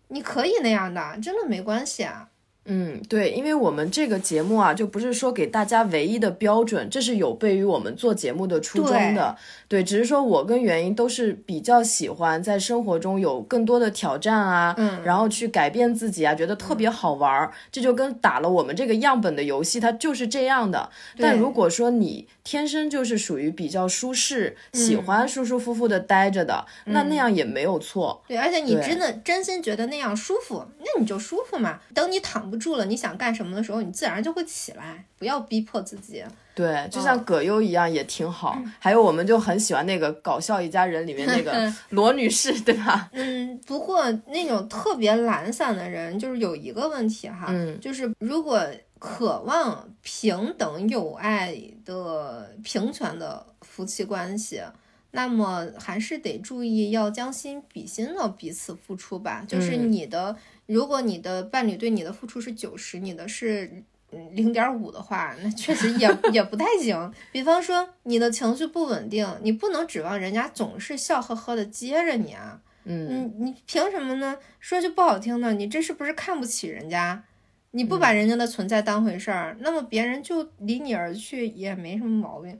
[0.07, 2.29] 你可以那样的，真的没关系啊。
[2.65, 9.35] 嗯，对，因为我们这个节目啊，就不是说给大家唯一的标准，这是有悖于我们做节目的初衷的。
[9.67, 17.51] 对，只是说我跟原因都是比较喜欢在生活中有更多的挑战啊，嗯，然后去改变自己啊，觉得特别好玩儿。
[17.69, 20.89] 这就跟打了我们这个样本的游戏，它就是这样的。
[21.17, 28.23] 但如果说你天生就是属于比较舒适，喜欢舒舒服服的待着的，那那样也没有错。
[28.25, 31.81] 对，而且你真的真心觉得那样舒服，那你就舒服嘛。
[31.93, 32.52] 等你躺。
[32.53, 35.03] 不住了，你想干什么的时候，你自然就会起来。
[35.17, 36.23] 不要逼迫自己。
[36.53, 38.61] 对，就像葛优一样也挺好。
[38.77, 43.09] 还有，我们就很喜欢那个《搞笑一家人》里面那个 罗女士，对吧？
[43.13, 47.51] 嗯，不过那种特别懒散的人，就是有一个问题哈，
[47.81, 48.63] 就是如果
[48.99, 54.61] 渴望平等、友爱的平权的夫妻关系，
[55.09, 59.43] 那么还是得注意要将心比心的彼此付出吧。
[59.47, 60.35] 就是你的。
[60.65, 63.83] 如果你的伴侣对你的付出是九十，你的是
[64.31, 67.11] 零点五的话，那确实也 也不太行。
[67.31, 72.61] 比方说你的情绪不稳定，你不能指望人家总是笑呵呵的接着你啊。
[72.85, 74.37] 嗯，你你凭什么呢？
[74.59, 77.23] 说句不好听的，你这是不是看不起人家？
[77.71, 82.59] 你不把人家的存在当回事儿，那么别人就离你而去也没什么毛病。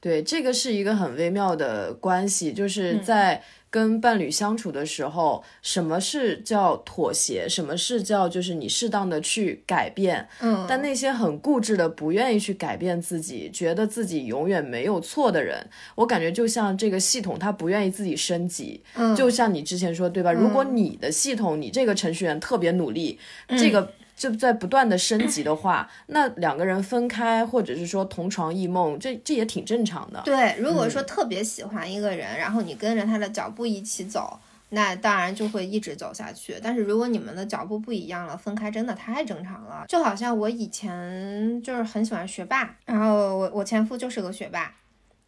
[0.00, 3.42] 对，这个是一个很微妙的关系，就是在。
[3.72, 7.48] 跟伴侣相处的时候，什么是叫妥协？
[7.48, 10.28] 什么是叫就是你适当的去改变？
[10.40, 18.82] 嗯，但那些很固执的不愿意去改变自己，觉得自己永远没有错的人，我感觉就像这个系统，它不愿意自己升级。
[18.94, 20.30] 嗯，就像你之前说，对吧？
[20.30, 23.18] 如果你的系统，你这个程序员特别努力，
[23.48, 23.90] 这个。
[24.16, 30.22] 就在不断的升级的话，那两个人分开，或者是说同床异梦，这这也挺正常的。
[30.24, 34.38] 对，如果说特别喜欢一个人，然后你跟着他的脚步一起走，
[34.70, 36.56] 那当然就会一直走下去。
[36.62, 39.84] 但是如果你们的脚步不一样了，分开真的太正常了。
[39.88, 44.72] 就好像我以前就是很喜欢学霸，然后我我前夫就是个学霸。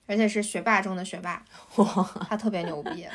[0.07, 1.43] 而且是学霸中的学霸，
[2.29, 3.07] 他特别牛逼。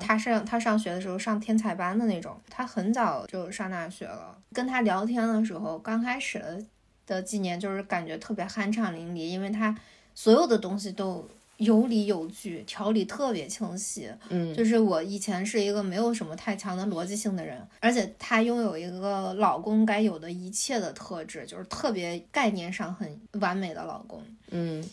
[0.00, 4.38] 他上他上学的时候上天才班的那种，他很早就上大学了。
[4.52, 6.64] 跟他聊天的时候，刚开始的
[7.06, 9.76] 的几年就是感觉特别酣畅淋漓，因为他
[10.14, 14.10] 所有的东西都有理有据，条理特别清晰。
[14.28, 24.22] 嗯，就是我以前是一个没有什么太强的逻辑性的人，而且他拥有一个老公该有的一切的特质，就是特别概念上很完美的老公。
[24.50, 24.84] 嗯。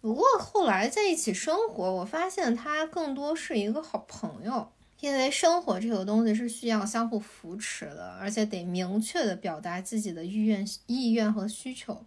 [0.00, 4.66] 不过后来在一起生活，我发现他更多是一个好朋友，
[5.00, 12.04] 因为生活这个东西是需要相互扶持的，而且得明确的表达自己的意愿、意愿和需求。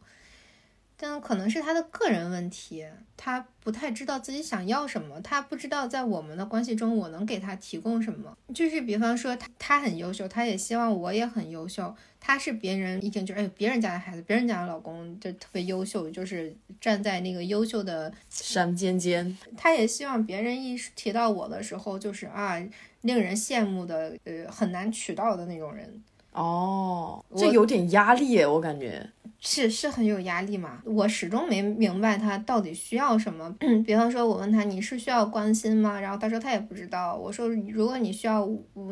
[1.04, 2.86] 但可能是他的个人问题，
[3.18, 8.34] 他不太知道自己想要什么，他不知道在我们的关系中我能给他提供什么。
[8.56, 11.94] 就是比方说他他很优秀，他也希望我也很优秀。
[12.22, 19.38] 他是别人一听就哎，别人家的孩子，别人家的老公就特别优秀，就是站在那个优秀的山尖尖。
[19.58, 22.58] 他也希望别人一提到我的时候，就是啊，
[23.02, 26.02] 令人羡慕的，呃，很难娶到的那种人。
[26.32, 29.06] 哦，这有点压力，我感觉。
[29.46, 30.82] 是是很有压力嘛？
[30.86, 33.54] 我始终没明白他到底需要什么。
[33.86, 36.00] 比方说，我问他你是需要关心吗？
[36.00, 37.14] 然后他说他也不知道。
[37.16, 38.48] 我说如果你需要，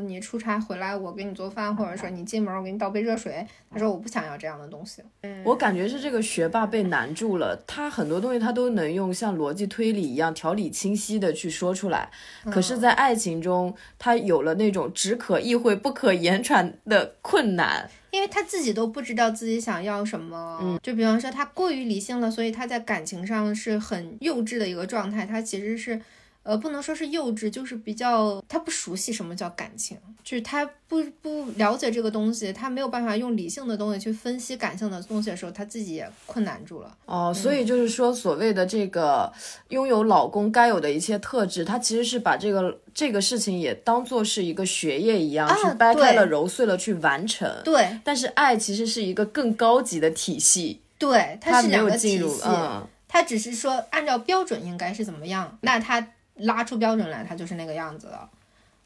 [0.05, 3.47] 你出差回来我给你做饭，或者说你进门我给你倒杯热水。
[3.71, 5.01] 他说我不想要这样的东西。
[5.45, 12.11] 我感觉是这个学霸被难住了，他很多东西他都能用像逻辑推理一样条理清晰的去说出来，
[12.51, 17.89] 可是，在爱情中他有了那种只可意会不可言传的困难。
[18.11, 25.25] 因为他自己都不知道自己想要什么，嗯，就比方说他过于理性了，所以他在感情上是很幼稚的一个状态。
[25.25, 25.99] 他其实是，
[26.43, 36.97] 呃，不能说是幼稚，就是比较他不熟悉什么叫感情，就是他不不了解这个东西，他没有办法用理性的东西去分析感性的东西的时候，他自己也困难住了。
[37.05, 39.31] 哦，所以就是说，所谓的这个
[39.69, 42.79] 拥有老公该有的一切特质，他其实是把这个。
[42.93, 47.49] 这个事情也当做是一个学业一样，去掰开了揉碎了去完成。
[47.63, 50.81] 对，但是爱其实是一个更高级的体系。
[50.97, 52.41] 对，它是两个体系。
[52.45, 56.05] 嗯，它只是说按照标准应该是怎么样，那他
[56.41, 58.29] 拉出标准来，他就是那个样子的。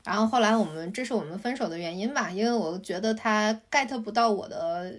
[0.03, 4.93] 然后后来我们，这是我们分手的原因吧，因为我觉得他 get 不到我的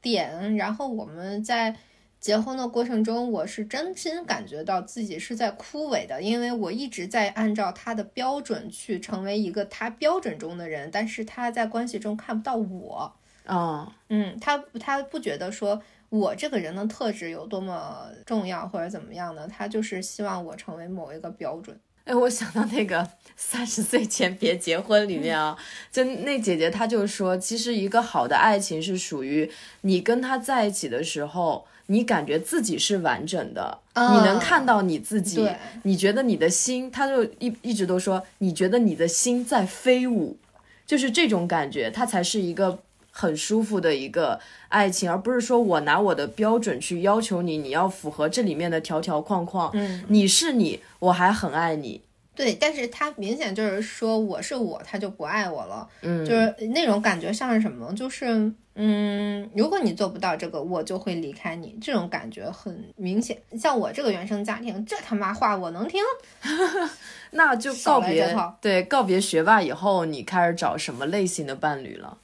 [0.00, 1.76] 点，然后我们在。
[2.20, 13.10] 结婚的过程中，我是真心感觉到自己是在枯萎的，因为我一直在按照他的标准去成为一个他标准中的人，但是他在关系中看不到我。
[13.46, 15.80] 啊，嗯，他他不觉得说
[16.10, 21.80] 我这个人的特质有多么重要或者怎么样的，他就是希望我成为某一个标准。
[22.10, 25.56] 哎，我想到那个 三十岁前别结婚里面啊，
[25.92, 29.48] 就那姐姐她就说，其实一个好的爱情是属于
[29.82, 35.48] 你跟他在一起的时候，你感觉自己是完整的，你能看到你自己，
[35.84, 40.36] 你觉得你的心，她就一一直都说，你觉得你的心在飞舞，
[40.84, 42.80] 就是这种感觉，它才是一个
[43.10, 52.00] 很舒服的一个爱情，而不是说我拿我的标准去要求你，你要符合这里面的条条框框，嗯，你是你，我还很爱你。
[52.34, 63.36] 对，但是他明显就是说我是我，他就不爱我了，嗯，就是那种感觉像是什么，就是嗯，如果你做不到这个，我就会离开你，这种感觉很明显。
[63.58, 66.00] 像我这个原生家庭，这他妈话我能听？
[67.32, 72.16] 那就告别对告别学霸以后，你开始找什么类型的伴侣了？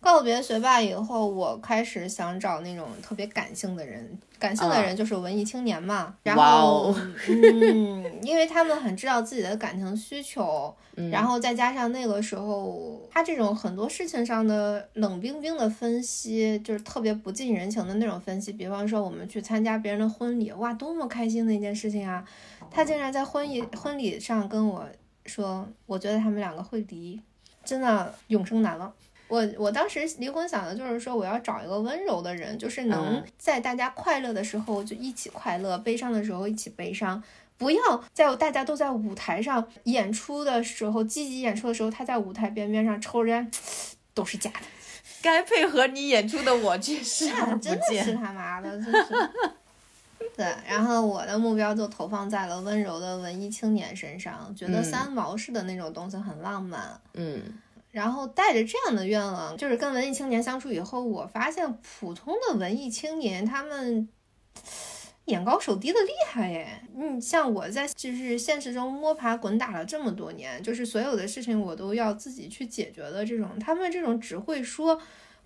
[0.00, 4.18] 告别学霸以后，我开始想找那种特别感性的人。
[4.38, 6.14] 感性的人就是文艺青年嘛。
[6.22, 6.94] 然后，
[7.28, 10.74] 嗯，因为他们很知道自己的感情需求，
[11.12, 18.50] 然后再加上那个时候他这种很多事情上的冷冰冰的分析，就是特别不近人情的那种分析。
[18.54, 22.24] 比方说，我们去参加别人的婚礼，哇，多么开心的一件事情啊！
[22.70, 24.88] 他竟然在婚礼婚礼上跟我
[25.26, 27.20] 说，我觉得他们两个会离，
[27.62, 28.90] 真的永生难了。
[29.30, 37.22] 我我当时离婚想的就是说，我要找一个温柔的人，就是能在大家快乐的时候就一起快乐，悲伤的时候一起悲伤，
[37.56, 43.50] 不要在大家都在舞台上演出的时候，积极演出的时候，他在舞台边边上抽着烟，
[44.12, 44.66] 都是假的。
[45.22, 47.78] 该配合你演出的我去视而不见。
[47.78, 49.30] 真的是他妈的，真是。
[50.36, 57.00] 对，然后我的目标就投放在了温柔的文艺青年身上，觉得三毛式的那种东西很浪漫。
[57.14, 57.42] 嗯。
[57.90, 64.08] 然后带着这样的愿望，就是跟文艺青年相处以后，我发现普通的文艺青年他们
[65.26, 66.82] 眼高手低的厉害耶。
[66.96, 75.00] 嗯，像我在就是现实中摸爬滚打了这么多年，就是所有的事情我都要自己去解决的这种，他们这种只会说。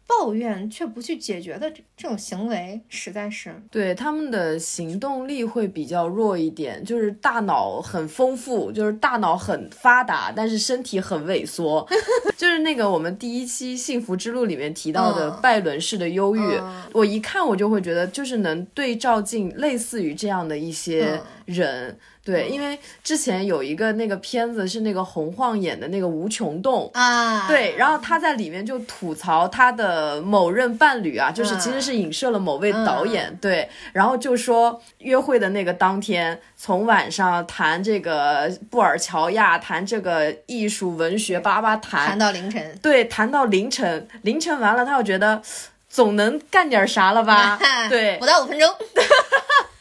[0.07, 11.87] 抱怨却不去解决的这种行为，实在是对他们的行动力会比较弱一点，就是大脑很丰富，就是大脑很发达，但是身体很萎缩。
[12.37, 16.61] 就是那个我们第一期《幸福之路》里面提到的拜伦式的忧郁，
[16.93, 21.99] 我一看我就会觉得，就是能对照进类似于这样的一些人。
[22.25, 45.43] 对，因为之前有一个那个片子是那个洪晃演的那个《无穷动》啊，对，然后他在里面就吐槽他的某任伴侣啊，就是其实是影射了某位导演，对，然后就说约会的那个当天，从晚上谈这个布尔乔亚，谈这个艺术文学，叭叭谈，谈到凌晨，对，谈到凌晨，凌晨完了，他又觉得
[45.91, 47.61] 总能干点啥了吧？
[47.91, 48.66] 对，不到五分钟。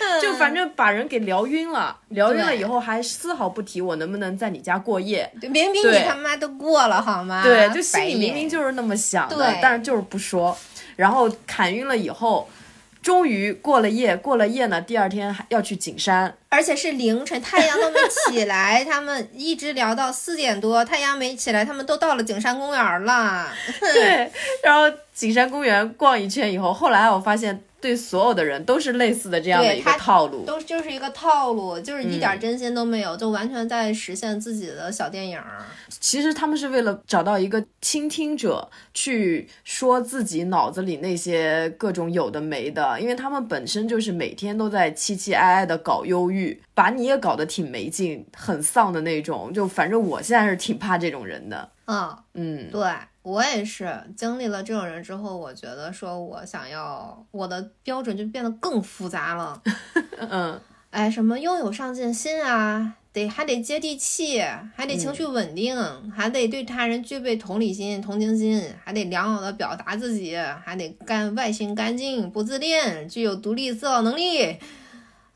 [0.22, 5.30] 就反正把人给聊晕了，聊晕了以后还丝毫不提我能不能在你家过夜。
[5.42, 7.42] 明明你他妈都过了好吗？
[7.42, 10.56] 对，就心里明明就是那么想的，但是就是不说。
[10.96, 12.48] 然后砍晕了以后，
[13.02, 23.48] 终于过了夜，过了夜呢，第二天还要去景山，而且是凌晨，太阳都没起来，他们一直聊到四点多，太阳没起来，他们都到了景山公园了。
[23.80, 24.30] 对，
[24.62, 27.62] 然后景山公园逛一圈以后，后来我发现。
[27.80, 35.40] 对所有的人都是类似的这样的一个套路，都就是一个套路，就是一点真心都没有，就完全在实现自己的小电影。
[36.00, 49.52] 其实他们是为了找到一个倾听者，去说自己脑子里那些各种有的没的，因为他们本身就是每天都在凄凄哀哀的搞忧郁，把你也搞得挺没劲、很丧的那种。
[49.52, 51.70] 就反正我现在是挺怕这种人的。
[51.86, 52.82] 嗯嗯，对。
[53.28, 59.62] 我也是经历了这种人之后，我觉得说我想要我的标准就变得更复杂了。
[60.18, 60.58] 嗯，
[60.90, 64.40] 哎，什么拥有上进心啊，得还得接地气，
[64.74, 65.76] 还得情绪稳定，
[66.10, 74.56] 还得对他人具备同理心、同情心，还得良好的表达自己，还得干外形干净、不自恋，具有独立思考能力。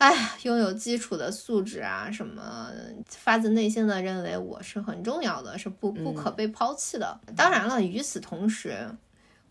[0.02, 2.68] 哎，拥有基础的素质啊，什么
[3.06, 7.20] 发自内心的认为我是很重要的，是不不可被抛弃的。
[7.36, 8.90] 当然了，与此同时，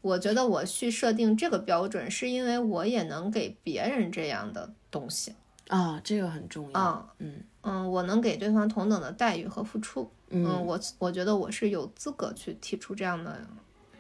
[0.02, 5.34] 我觉得我去设定这个标准，是因为我也能给别人这样的东西
[5.70, 7.16] 啊，这个很重要。
[7.20, 10.12] 嗯嗯，我能给对方同等的待遇和付出。
[10.32, 13.40] 嗯，我我觉得我是有资格去提出这样的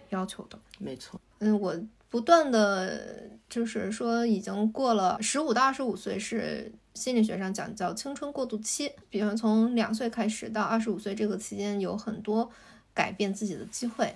[0.09, 0.59] 要求的。
[0.79, 1.21] 没错。
[1.39, 1.73] 嗯，我。
[2.11, 8.91] 不断的就是说，已经过了十五到二十五岁是心理学上讲叫青春过渡期。
[9.09, 12.51] 比方从两岁开始到二十五岁这个期间，有很多
[12.93, 14.13] 改变自己的机会，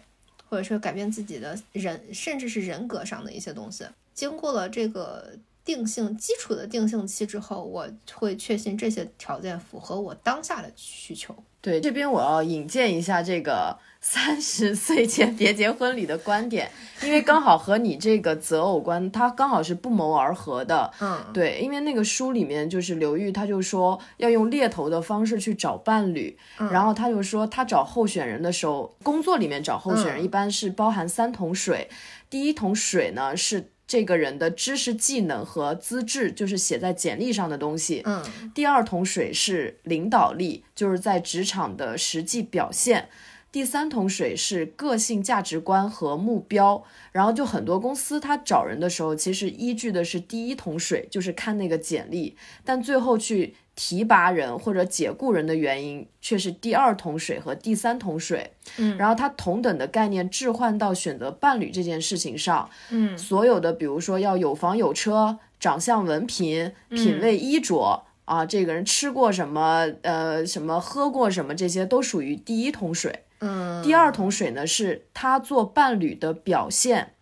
[0.49, 3.85] 或者说改变自己的人，甚至是人格上的一些东西。
[4.13, 5.31] 经过了这个
[5.63, 11.33] 定性基础的定性期之后，我会确信这些条件符合我当下的需求。
[11.61, 13.75] 对，这边我要引荐一下这个
[14.07, 16.69] 三十岁前别结婚里的观点，
[17.01, 20.91] 因为刚好和你这个择偶观，它刚好是不谋而合的。
[21.01, 31.89] 嗯，对，因为那个书里面就是刘玉，他就说要用猎头的方式去找伴侣，然后他就说他找候选人的时候，工作里面找候选人一般是包含三桶水，
[32.29, 33.71] 第一桶水呢是。
[33.87, 38.01] 这个人的知识、技能和资质，就是写在简历上的东西。
[38.03, 43.07] 嗯，第二桶水是领导力，就是在职场的实际表现。
[43.55, 46.83] 第三桶水是个性、价值观和目标。
[47.13, 52.35] 然后就很多公司，他找人的时候，其实依据的是第一桶水，就是看那个简历，
[52.65, 53.55] 但最后去。
[53.77, 77.13] 提拔人或者解雇人的原因却是第二桶水和第三桶水，嗯，然后它同等的概念置换到选择伴侣这件事情上，嗯，所有的比如说要有房有车、长相文凭、品味衣着啊，这个人吃过什么，呃，什么喝过什么，这些都属于第一桶水，嗯，第二桶水呢是他做伴侣的表现，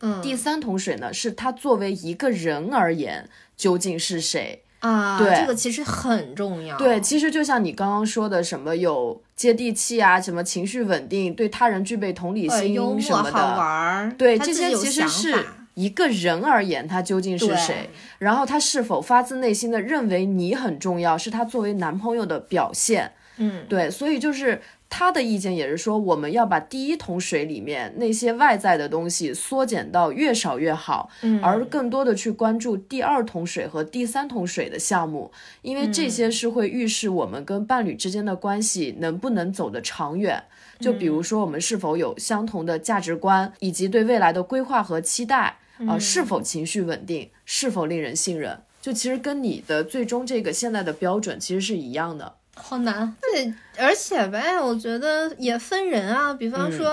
[0.00, 4.62] 嗯，第三桶水呢是他作为一个人而言究竟是谁。
[4.80, 6.78] 啊，对，这个其实很重要。
[6.78, 15.34] 对，其实就像你刚刚说的，什么有接地气啊，什么情绪稳定，对他人具备同理心什么的，好玩对，这些其实是
[15.74, 23.10] 一个人而言，他究竟是谁，然后他是否发自内心的认为你很重要，是他作为男朋友的表现。
[23.38, 24.62] 嗯，对，所以就是。
[24.90, 35.30] 他的意见也是说，我们要把第一桶水里面那些外在的东西缩减到越少越好，嗯，而更多的去关注第二桶水和第三桶水的项目，
[35.62, 40.42] 因为这些是会预示我们跟伴侣之间的关系能不能走得长远。
[40.80, 52.36] 就比如说，我们是否有相同的价值观，以及对未来的规划和期待，啊，是否情绪稳定，是否令人信任，就其实跟你的最终这个现在的标准其实是一样的。
[52.60, 56.34] 好难，对，而且呗，我觉得也分人啊。
[56.34, 56.90] 比方说，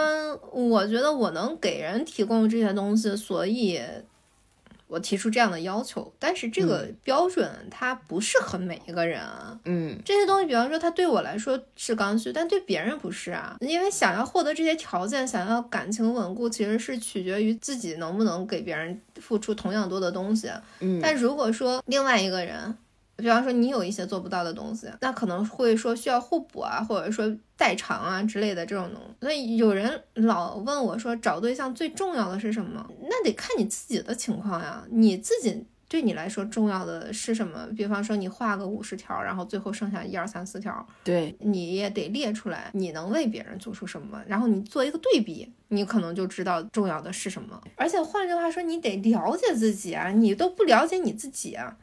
[0.51, 3.81] 我觉得我能给人提供这些东西，所以
[4.87, 6.13] 我提出这样的要求。
[6.17, 9.59] 但是这个标准它不适合每一个人啊。
[9.65, 13.57] 嗯，这些东西，比方说，它对我来说是刚需，但对别人不是啊。
[13.59, 20.49] 因为想要获得这些条件，想要感情稳固，其实是取决于自己能不能给别人付出同样多的东西。
[20.79, 22.77] 嗯，但如果说另外一个人，
[23.17, 29.15] 比方说你有一些做不到的东西，那可能会说需要互补啊，或者说代偿啊之类的这种东西。
[29.21, 32.85] 所以有人老问我说，找对象最重要的是什么？
[33.03, 34.85] 那得看你自己的情况呀。
[34.89, 37.65] 你自己对你来说重要的是什么？
[37.77, 44.21] 比方说你画个五十条，然后最后剩下一二三四条，对，你也得列出来，你能为别人做出什么？
[44.27, 47.61] 然后你做一个对比，你可能就知道重要的是什么。
[47.75, 51.77] 而且换句话说，你得了解自己啊，你都不了解你自己啊。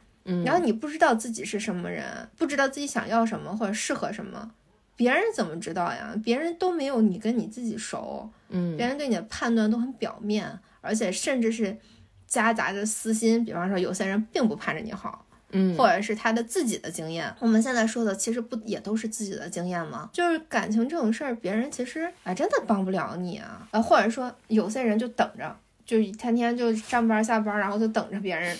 [0.45, 2.05] 然后你不知道自己是什么人，
[2.37, 4.51] 不知道自己想要什么或者适合什么，
[4.95, 6.15] 别人怎么知道呀？
[6.23, 11.77] 别人都没有你跟你自己熟，嗯，别人对你的判断都很表面，而且甚至是
[12.25, 13.43] 夹杂着私心。
[13.43, 17.35] 比方说，有些人并不盼着你好，嗯，或者是他的自己的经验。
[17.39, 20.09] 我们现在说的其实不也都是自己的经验吗？
[20.13, 25.57] 就是感情这种事儿，别人其实啊真的帮不了你啊，呃，或者说有些人就等着。
[25.85, 28.57] 就天天就上班下班，然后就等着别人，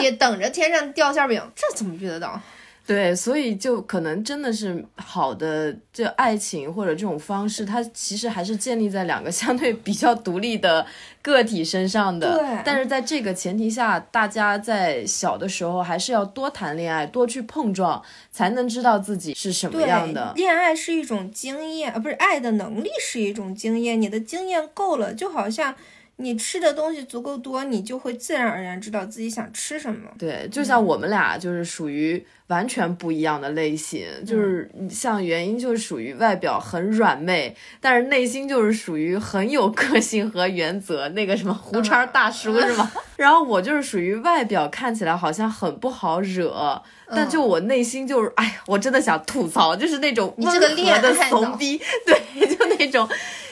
[0.00, 2.40] 也等着天上掉馅饼，这怎么遇得到？
[2.86, 10.84] 对，所以就可能真的是好的这爱情或者这种方式，它其实还是建立在两个相对比较独立的
[11.22, 12.36] 个体身上的。
[12.36, 12.58] 对。
[12.64, 20.32] 但是在这个前提下，大家在小的时候还是要多谈恋爱，多去碰撞，才能知道自己是什么样的。
[20.34, 24.00] 恋爱是一种经验，呃，不是爱的能力是一种经验。
[24.00, 25.76] 你的经验够了，就好像。
[26.20, 30.10] 你吃的东西足够多，你就会自然而然知道自己想吃什么。
[30.18, 42.92] 对，就像我们俩就是属于完全不一样的类型，就是像原因就是属于外表很软妹，但是内心就是属于很有个性和原则，那个什么胡茬大叔是吗？
[43.16, 50.58] 然后我就是属于外表看起来好像很不好惹，但就我内心就是，哎呀，我真的想吐槽，就是那种温和
[51.00, 53.08] 的怂逼， 对，就那种。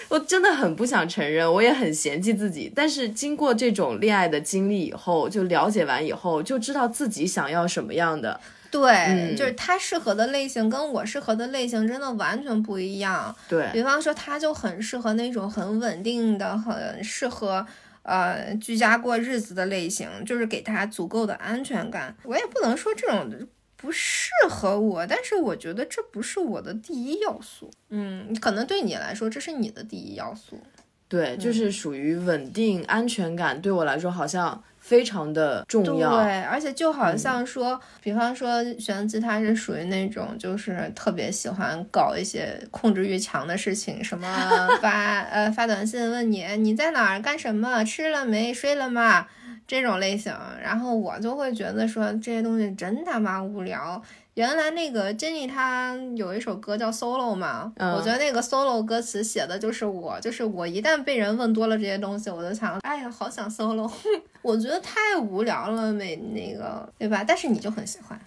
[0.08, 2.72] 我真的很不想承认，我也很嫌弃自己。
[2.74, 8.40] 但是经过这种恋爱的经历以后，就了解完以后，就知道自己想要什么样的。
[8.70, 13.34] 对，就是他适合的类型跟我适合的类型真的完全不一样。
[13.48, 17.66] 对比方说，他就很适合那种很稳定的、很适合
[18.02, 22.14] 呃居家过日子的类型，就是给他足够的安全感。
[22.24, 23.48] 我也不能说这种。
[23.80, 27.70] 不适合我，但是我觉得这不是我的第一要素。
[27.90, 30.60] 嗯，可能对你来说这是你的第一要素。
[31.08, 36.22] 对，就是属于稳定安全感，对我来说好像非常的重要。
[36.22, 44.28] 对，而且就好像说，比方说玄机他是属于那种就是特别喜欢搞一些控制欲强的事情，什么
[44.82, 49.28] 发呃发短信问你你在哪儿干什么，吃了没，睡了吗？
[49.68, 54.02] 这种类型，然后我就会觉得说这些东西真他妈无聊。
[54.32, 63.90] 原来那个 Jenny 她有一首歌叫 Solo 嘛，我觉得那个 Solo 歌词写的就是我，就是我一旦被人问多了这些东西，我就想，哎呀，好想 Solo，
[64.40, 67.22] 我觉得太无聊了，没那个，对吧？
[67.26, 68.18] 但是你就很喜欢。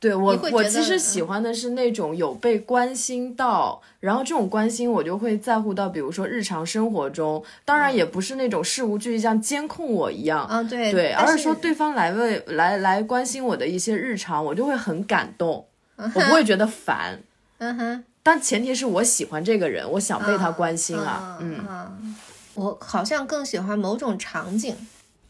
[0.00, 17.20] 对我，我其实喜欢的是那种有被关心到，然后这种关心我就会在乎到，比如说日常生活中，当然也不是那种事无巨细像监控我一样，啊对对，而是说对方来问来来关心我的一些日常，我就会很感动， 我不会觉得烦，
[17.58, 22.16] 嗯哼，但前提是我喜欢这个人，我想被他关心啊，嗯，
[22.54, 24.74] 我好像更喜欢某种场景。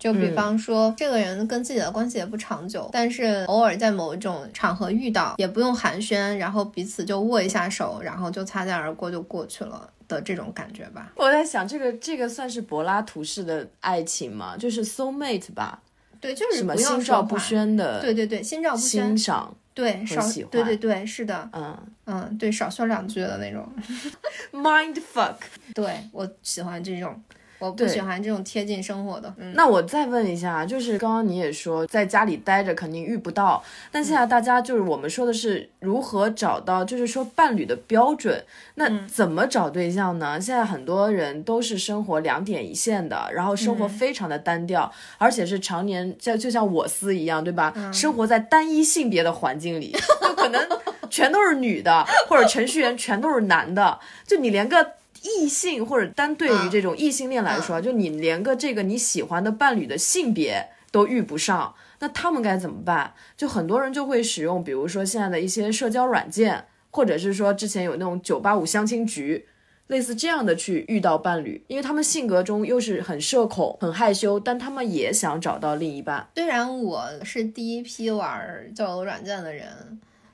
[0.01, 11.13] 就比方说，这个人跟自己的关系也不长久，但是偶尔在某一种场合遇到，也不用寒暄，然后彼此就握一下手，然后就擦肩而过就过去了的这种感觉吧。
[11.17, 14.57] 我在想，这个这个算是柏拉图式的爱情吗？
[14.57, 15.83] 就是 soul mate 吧？
[16.19, 23.71] 对，就是什么心照不宣的，对对对，心照不宣，欣赏，对，少，对对对，是的，嗯嗯，对，少说两句的那种，
[24.53, 25.37] mind fuck，
[25.75, 27.23] 对我喜欢这种。
[27.61, 29.33] 我不喜欢这种贴近生活的。
[29.55, 38.43] 那我再问一下，就是刚刚你也说在家里待着肯定遇不到，但现在大家就是我们说的是如何找到，就是说伴侣的标准。
[38.77, 40.41] 那怎么找对象呢？
[40.41, 47.75] 现在很多人都是生活两点一线的，然后生活非常的单调，而且是常年像就像我司一样，对吧？
[47.93, 50.67] 生活在单一性别的环境里，就可能
[51.11, 54.95] 全都是女的，或者程序员全都是男的，就你连个。
[55.23, 63.15] 异性或者单对于这种异性恋来说，就你连个这个你喜欢的伴侣的性别都遇不上，那他们该怎么办？
[63.37, 69.47] 就很多人就会使用，比如说现在的一些社交软件，或者是说之前有那种九八五相亲局，
[69.89, 76.29] 类似这样的去遇到伴侣，因为他们性格中又是很社恐、很害羞，但他们也想找到另一半。
[76.35, 79.69] 虽然我是第一批玩交友软件的人，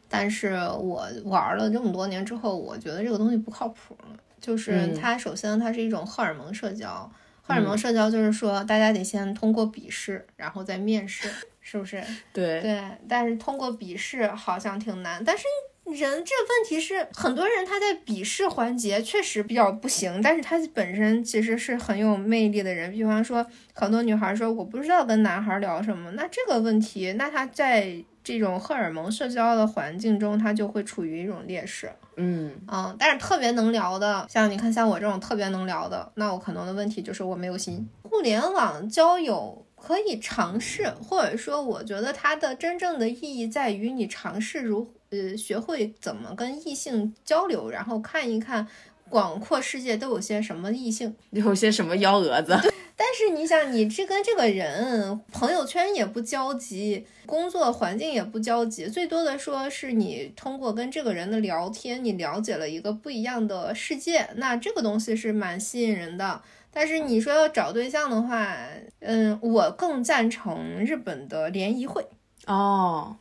[0.09, 3.97] 但是我玩了这么多年之后，我觉得这个东西不靠谱。
[4.41, 7.11] 就是它，首先它是一种荷尔蒙社交。
[7.43, 11.29] 荷尔蒙社交就是说，大家得先通过笔试，然后再面试，
[11.61, 12.03] 是不是？
[12.33, 12.83] 对对。
[13.09, 15.23] 但是通过笔试好像挺难。
[15.25, 15.45] 但是
[15.85, 22.91] 人这问题是，很多人他在笔试环节确实比较不行，但是他本身其实是很有魅力的人。
[22.91, 27.97] 比方说，很多女孩说我不知道跟男孩聊什么，那这个问题，那他在
[28.27, 31.89] 这种荷尔蒙社交的环境中，他就会处于一种劣势。
[32.17, 37.89] 嗯嗯，但是特别能聊的，像你看，像我这种特别能聊的，那我可能的问题就是我没有心。
[38.03, 48.67] 互联网交友可以尝试，或者说，我觉得它的真正的意义在于你尝试如呃学会怎么跟异性交流，然后看一看
[49.09, 52.59] 广阔世界都有些什么异性， 有些什么幺蛾子。
[52.99, 66.41] 但是你想，你这跟这个人朋友圈也不交集，工作环境也不交集，最多的说是你通过跟这个人的聊天，你了解了一个不一样的世界，那这个东西是蛮吸引人的。
[66.73, 68.57] 但是你说要找对象的话，
[69.01, 72.07] 嗯，我更赞成日本的联谊会
[72.47, 73.17] 哦。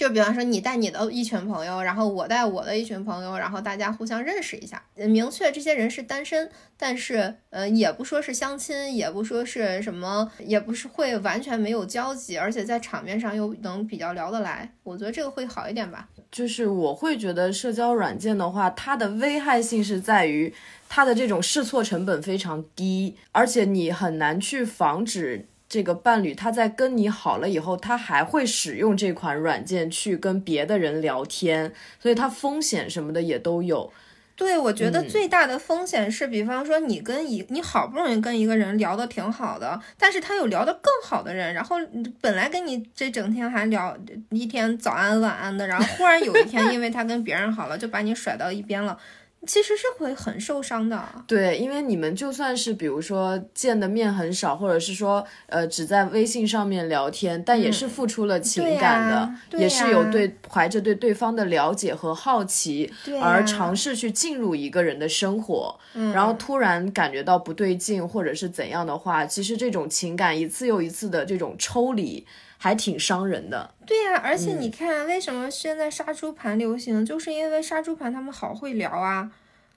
[0.00, 4.82] 就比方说，你带你的一群朋友，然后我带我的一群朋友，然后大家互相认识一下。
[4.94, 14.72] 明确这些人是单身，但是呃，也不说是相亲，也不说是什么，也不是会完全没有交集，而且在场面上又能比较聊得来。
[14.84, 16.08] 我觉得这个会好一点吧。
[16.32, 20.50] 就是我会觉得社交软件的话，它的危害性是在于
[20.88, 25.46] 它的这种试错成本非常低，而且你很难去防止。
[25.70, 33.92] 这个伴侣他在跟你好了以后，他还会使用这款软件去跟别的人聊天，所以他风险什么的也都有。
[34.34, 41.76] 对，我觉得最大的风险是，比方说你跟一你好不容易跟一个人聊得挺好的，但是他有聊得更好的人，然后
[42.20, 43.96] 本来跟你这整天还聊
[44.30, 48.98] 一天早安晚安的，然后忽然有一天因为他跟别人好了，就把你甩到一边了。
[49.46, 65.78] 其实是会很受伤的，对，因为你们就算是比如说见的面很少，或者是说呃只在微信上面聊天，但也是付出了情感的，也是有对怀着对对方的了解和好奇而尝试去进入一个人的生活，
[66.14, 72.26] 然后突然感觉到不对劲或者是怎样的话，其实这种情感一次又一次的这种抽离。
[72.62, 79.32] 还挺伤人的，对呀，而且你看，为什么现在杀猪盘流行，就是因为杀猪盘他们好会聊啊。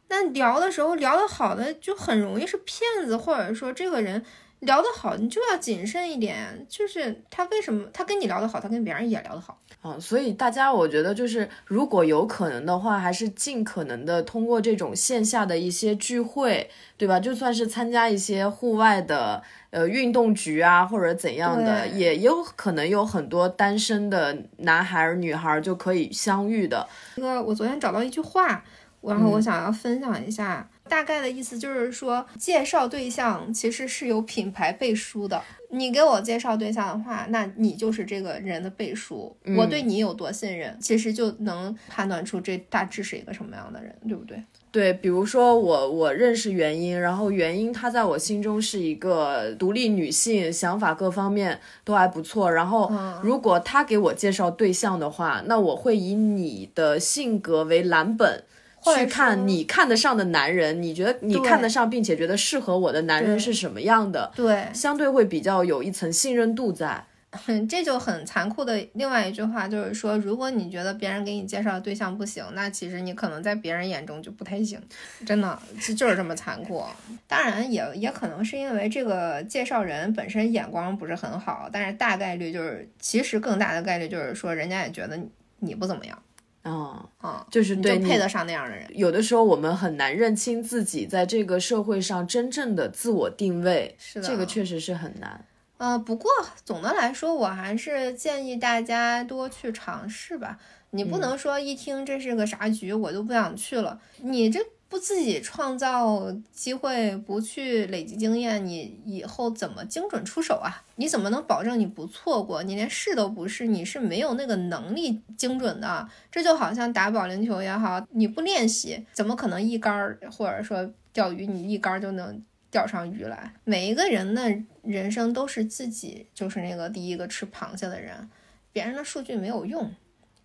[0.09, 4.25] 那聊的时候聊得好的，就很容易是骗子，或者说这个人
[4.65, 6.65] 聊得好，你就要谨慎一点。
[6.67, 9.57] 就是他为什么他跟你聊得好，他跟别人也聊得好。
[9.81, 17.19] 啊，所以大家我觉得就是如果有可能的话，还是尽可能的通过这种线下的一些聚会，对吧？
[17.19, 26.87] 就算是参加一些户外的呃运动局啊，或者怎样的，对也有可能有很多单身的男孩儿女孩儿就可以相遇的。
[27.17, 28.63] 这个我昨天找到一句话，
[29.01, 35.41] 然后我想要分享一下，大概的意思就是说，介绍对象其实是有品牌背书的。
[35.69, 39.35] 你给我介绍对象的话，那你就是这个人的背书。
[39.57, 44.43] 我对你有多信任，其实就能判断出这大致是一个什么样的人，对不对？
[44.71, 52.51] 对，比如说我我认识元英，然后元英她在我心中是一个独立女性，想法各方面都还不错。
[52.51, 52.91] 然后
[53.23, 58.43] 如果她给我介绍对象的话，那我会以你的性格为蓝本。
[58.83, 67.05] 去看你看得上的男人，你觉得你看得上并且觉得适合我的男人是什么样的，对，相对会比较有一层信任度在。
[67.47, 68.87] 嗯，这就很残酷的。
[68.93, 74.79] 另外一句话就是说，如果你觉得别人给你介绍的对象不行，那其实你可能在别人眼中就不太行，
[75.25, 76.85] 真的这就是这么残酷。
[77.27, 85.27] 当然也也可能是因为这个介绍人本身眼光不是很好，但是大概率就是，其实更大的概率就是说，人家也觉得你
[85.57, 86.15] 你不怎么样
[86.63, 88.85] 啊、啊，就是对你你就配得上那样的人。
[88.95, 95.45] 有的时候我们很难认清自己在这个社会上真正的自我定位，是的，这个确实是很难。
[95.77, 96.31] 呃，不过
[96.63, 100.57] 总的来说，我还是建议大家多去尝试吧。
[100.91, 103.99] 你不能说一听这是个啥局，我就不想去了。
[104.19, 104.59] 你这
[104.93, 110.83] 不自己创造机会，不去累积经验，你以后怎么精准出手啊？
[110.97, 112.61] 你怎么能保证你不错过？
[112.61, 116.07] 你连试都不试，你是没有那个能力精准的。
[116.29, 122.39] 这就好像打保龄球也好，你不练习，怎么可能一杆儿或者说钓鱼，你一杆儿就能
[122.69, 123.51] 钓上鱼来？
[123.63, 128.29] 每一个人的人生都是自己就是那个第一个吃螃蟹的人，
[128.71, 129.91] 别人的数据没有用。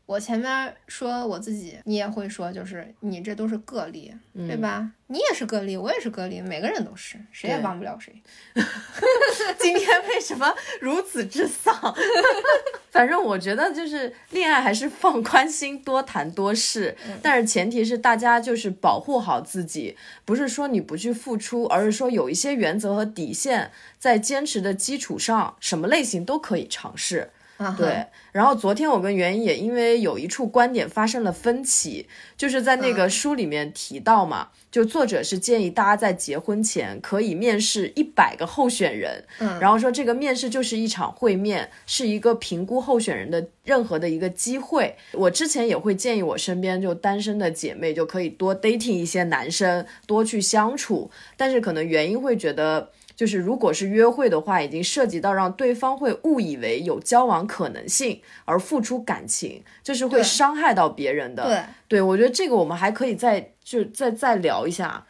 [0.09, 4.90] 我前面说我自己，你也会说，就是你这都是个例，对吧？
[5.09, 8.14] 你也是个例，我也是个例，每个人都是，谁也帮不了谁。
[9.61, 11.94] 今天为什么如此之丧？
[12.90, 19.94] 反正我觉得就是恋爱还是放宽心，多谈多试，但是前提是大家就是保护好自己，
[20.24, 27.30] 不是说你不去付出，而是说有一些原则和底线在坚持的基础上，什么类型都可以尝试。
[27.76, 32.06] 对，然后昨天我跟袁一也因为有一处观点发生了分歧，
[32.36, 44.94] 就是在那个书里面提到嘛，就作者是建议大家在结婚前可以面试一百个候选人，嗯然后说这个面试就是一场会面，是一个评估候选人的任何的一个机会。
[45.12, 52.90] 我之前也会建议我身边就单身的姐妹就可以多 dating 一些男生，多去相处，但是可能原因会觉得。
[53.18, 61.42] 就是如果是约会的话，已经涉及到让对方会误以为有交往可能性而付出感情，这是会伤害到别人的。
[61.42, 61.62] 对。
[61.88, 65.04] 对，我觉得这个我们还可以再就再再聊一下。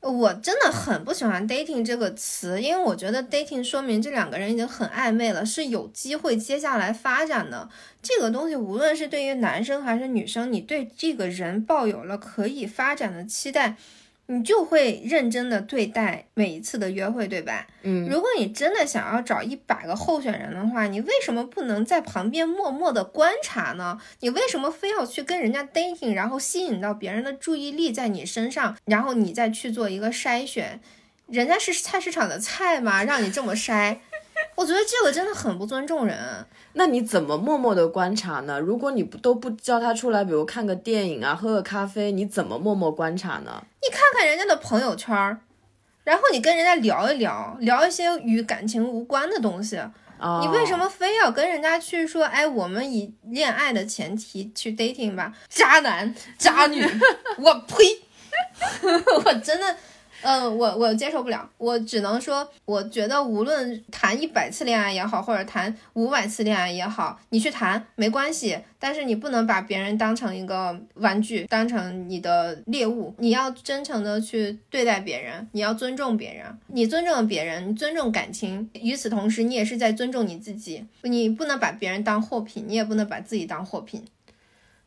[0.00, 7.68] 我真的很不喜欢 dating 这个词，因为我觉得 dating 说明这两个人已经很暧昧了，是有机会接下来发展的。
[8.00, 13.76] 这个东西无论是对于男生还是女生，你对这个人抱有了可以发展的期待，
[14.32, 17.66] 你就会认真的对待每一次的约会，对吧？
[17.82, 23.98] 嗯，如果你真的想要找一百个候选人的话，你为什么不能在旁边默默的观察呢？
[24.20, 30.80] 你为什么非要去跟人家 dating，然后吸引到别人的注意力在你身上，然后你再去做一个筛选？
[31.26, 33.02] 人家是菜市场的菜吗？
[33.02, 33.98] 让你这么筛？
[34.54, 36.18] 我觉得这个真的很不尊重人。
[36.74, 38.60] 那你怎么默默的观察呢？
[38.60, 43.64] 如果你不都不叫他出来，比如看个电影啊，喝个咖啡，你怎么默默观察呢？
[43.82, 45.40] 你看看人家的朋友圈儿，
[46.04, 49.80] 然后你跟人家聊一聊，聊一些与感情无关的东西。
[50.18, 52.24] 啊、你为什么非要跟人家去说？
[52.24, 55.32] 哎，我们以恋爱的前提去 dating 吧？
[55.48, 56.84] 渣男、渣女，
[57.38, 58.02] 我呸！
[59.24, 59.76] 我真的，
[60.22, 61.48] 嗯、我我接受不了。
[61.58, 73.14] 我只能说，我觉得无论谈一百次恋爱也好，或者谈五百次恋爱也好，你去谈没关系，但是你不能把别人当成一个玩具，当成你的猎物。
[73.18, 76.46] 你要真诚的去对待别人，你要尊重别人。
[76.68, 80.86] 你尊重了别人，你尊重感情，与此同时，你也是在尊重你自己。
[81.02, 84.04] 你不能把别人当货品，你也不能把自己当货品。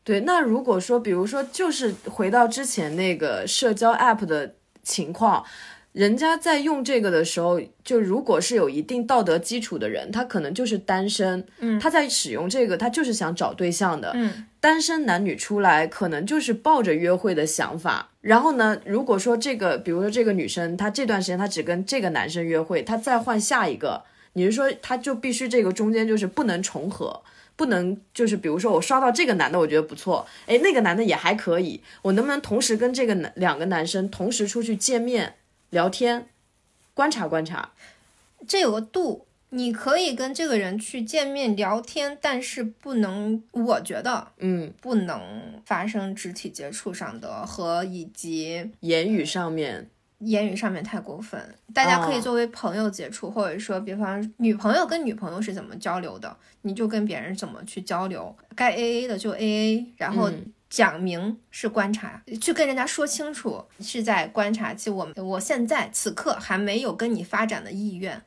[0.04, 5.44] 对，那如果说，比如说，就是回到之前那个社交 app 的情况，
[5.92, 14.12] 人家在用这个的时候，就如果是有一定道德基础的人，他可能就是单身，嗯他在使用这个，他就是想找对象的。
[14.16, 18.12] 嗯单身男女出来，可能就是抱着约会的想法。
[18.22, 27.22] 然后呢，如果说这个，比如说这个女生，她这段时间她只跟这个男生约会，她再换下一个，你是说她就必须这个中间就是不能重合，
[27.56, 35.36] 不能就是比如说我刷到这个男的，我觉得不错，哎，那个男的也还可以，我能不能同时跟这个男两个男生同时出去见面
[35.70, 36.28] 聊天，
[36.94, 37.72] 观察观察？
[38.48, 49.90] 这有个度，你可以跟这个人去见面聊天，但是不能，我觉得嗯，不能发生肢体接触上的和以及言语上面，
[50.26, 51.40] 言语上面太过分。
[51.74, 60.30] 大家可以哦作为朋友接触，或者说，比方女朋友跟女朋友是怎么交流的，你就跟别人怎么去交流，该 A A 的就 A A，然后。
[60.30, 64.90] 嗯讲明是观察，去跟人家说清楚是在观察期。
[64.90, 68.20] 我我现在此刻还没有跟你发展的意愿，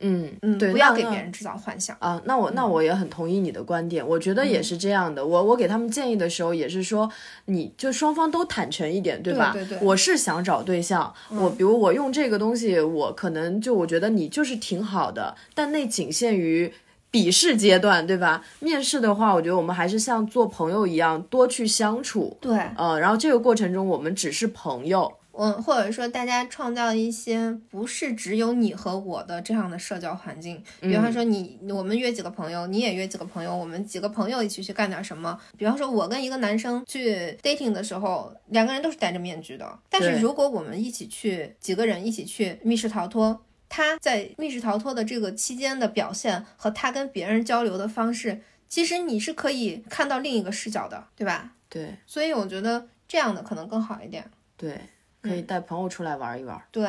[0.00, 1.96] 嗯嗯，对，不要给别人制造幻想。
[2.00, 5.24] 啊，那我那我也很同意你的观点，我觉得也是这样的。
[5.24, 7.10] 我我给他们建议的时候也是说，
[7.46, 9.52] 你就双方都坦诚一点，对吧？
[9.52, 16.72] 对对对我是想找对象，我比如我用这个东西，我可能就我觉得你就是挺好的，但那仅限于。
[17.12, 18.40] 笔试阶段，对吧？
[18.60, 35.38] 面试的话，我觉得我们还是像做朋友一样多去相处，对，呃，然后这个过程中我们只是朋友，我或者说大家创造一些不是只有你和我的这样的社交环境，比方说你我们约几个朋友，你也约几个朋友，我们几个朋友一起去干点什么。
[35.56, 43.40] 比方说，我跟一个男生去 dating 的时候，两个人都是戴着面具的，但是如果我们一起去几个人一起去密室逃脱。
[43.72, 51.52] 他在密室逃脱的这个期间的表现和他跟别人交流的方式，其实你是可以看到另一个视角的，对吧？
[51.68, 54.28] 对所以我觉得这样的可能更好一点。
[54.56, 54.76] 对，
[55.22, 56.60] 可以带朋友出来玩一玩。
[56.70, 56.84] 对，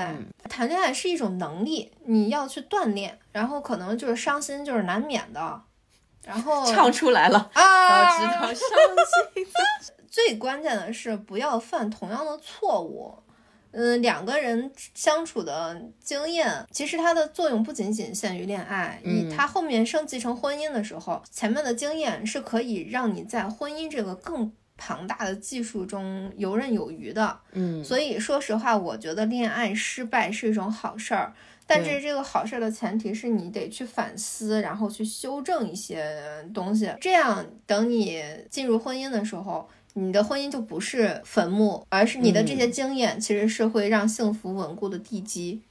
[0.50, 5.62] 谈恋爱是一种能力，你要去锻炼，然后可能就是伤心就是难免的，
[6.24, 9.46] 然后唱出来了，要啊，知道伤心。
[10.10, 13.18] 最关键的是不要犯同样的错误。
[13.74, 24.52] 嗯，两个人相处的经验，其实它的作用不仅仅限于恋爱，你它后面升级成婚姻的时候，前面的经验是可以让你在婚姻这个更
[24.84, 27.38] 庞大的技术中游刃有余的。
[27.52, 31.32] 嗯，所以说实话，我觉得恋爱失败是一种好事儿，
[31.68, 36.20] 但是这个好事儿的前提是你得去反思，然后去修正一些
[36.52, 39.70] 东西，这样等你进入婚姻的时候。
[39.94, 45.60] 你的婚姻就不是坟墓，而是你的这些经验其实是会让幸福稳固的地基。
[45.60, 45.71] 嗯，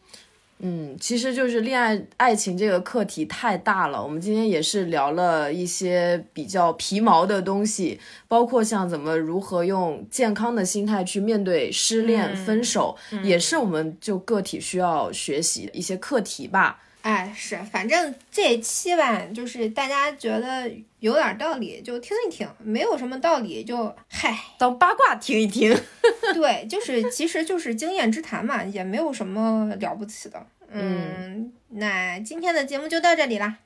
[0.98, 4.02] 其实就是恋爱爱情这个课题太大了。
[4.02, 7.98] 我们今天也是聊了一些比较皮毛的东西，
[8.28, 16.82] 包括像怎么如何用健康的心态去面对失恋、分手，也是我们就个体需要学习的一些课题吧。
[17.02, 24.37] 哎，是，反正这一期吧，就是大家觉得有点道理就听一听，没有什么道理就嗨。
[24.57, 25.75] 当八卦听一听。
[26.33, 30.45] 对，就是其实就是经验之谈嘛，也没有什么了不起的。
[30.69, 33.57] 嗯，那今天的节目就到这里啦，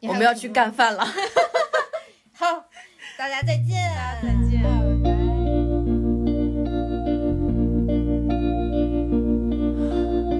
[0.00, 1.04] 你我们要去还有什么干饭了。
[2.32, 2.64] 好，
[3.16, 3.76] 大家再见，
[4.22, 4.68] 再见拜
[5.02, 5.18] 拜。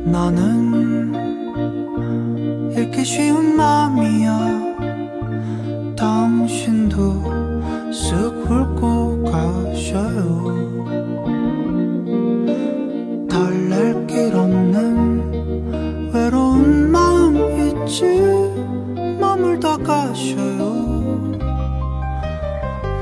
[0.09, 1.13] 나는
[2.75, 4.72] 읽기 쉬운 마음이야
[6.04, 7.00] 당신도
[7.90, 8.12] 쓱
[8.46, 10.44] 훑고 가셔요.
[13.30, 17.38] 달랠 길 없는 외로운 마음
[17.86, 18.04] 있지
[19.18, 20.74] 머물다 가셔요.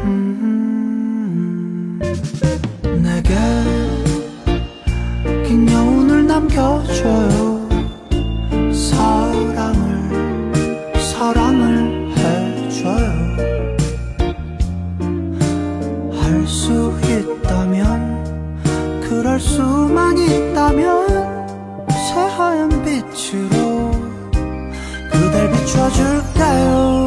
[0.03, 1.99] 음,
[3.01, 3.33] 내게
[5.47, 7.50] 긴 여운을 남겨줘요
[19.91, 23.91] 수만 있다면 새하얀 빛으로
[25.11, 27.00] 그댈 비춰줄게요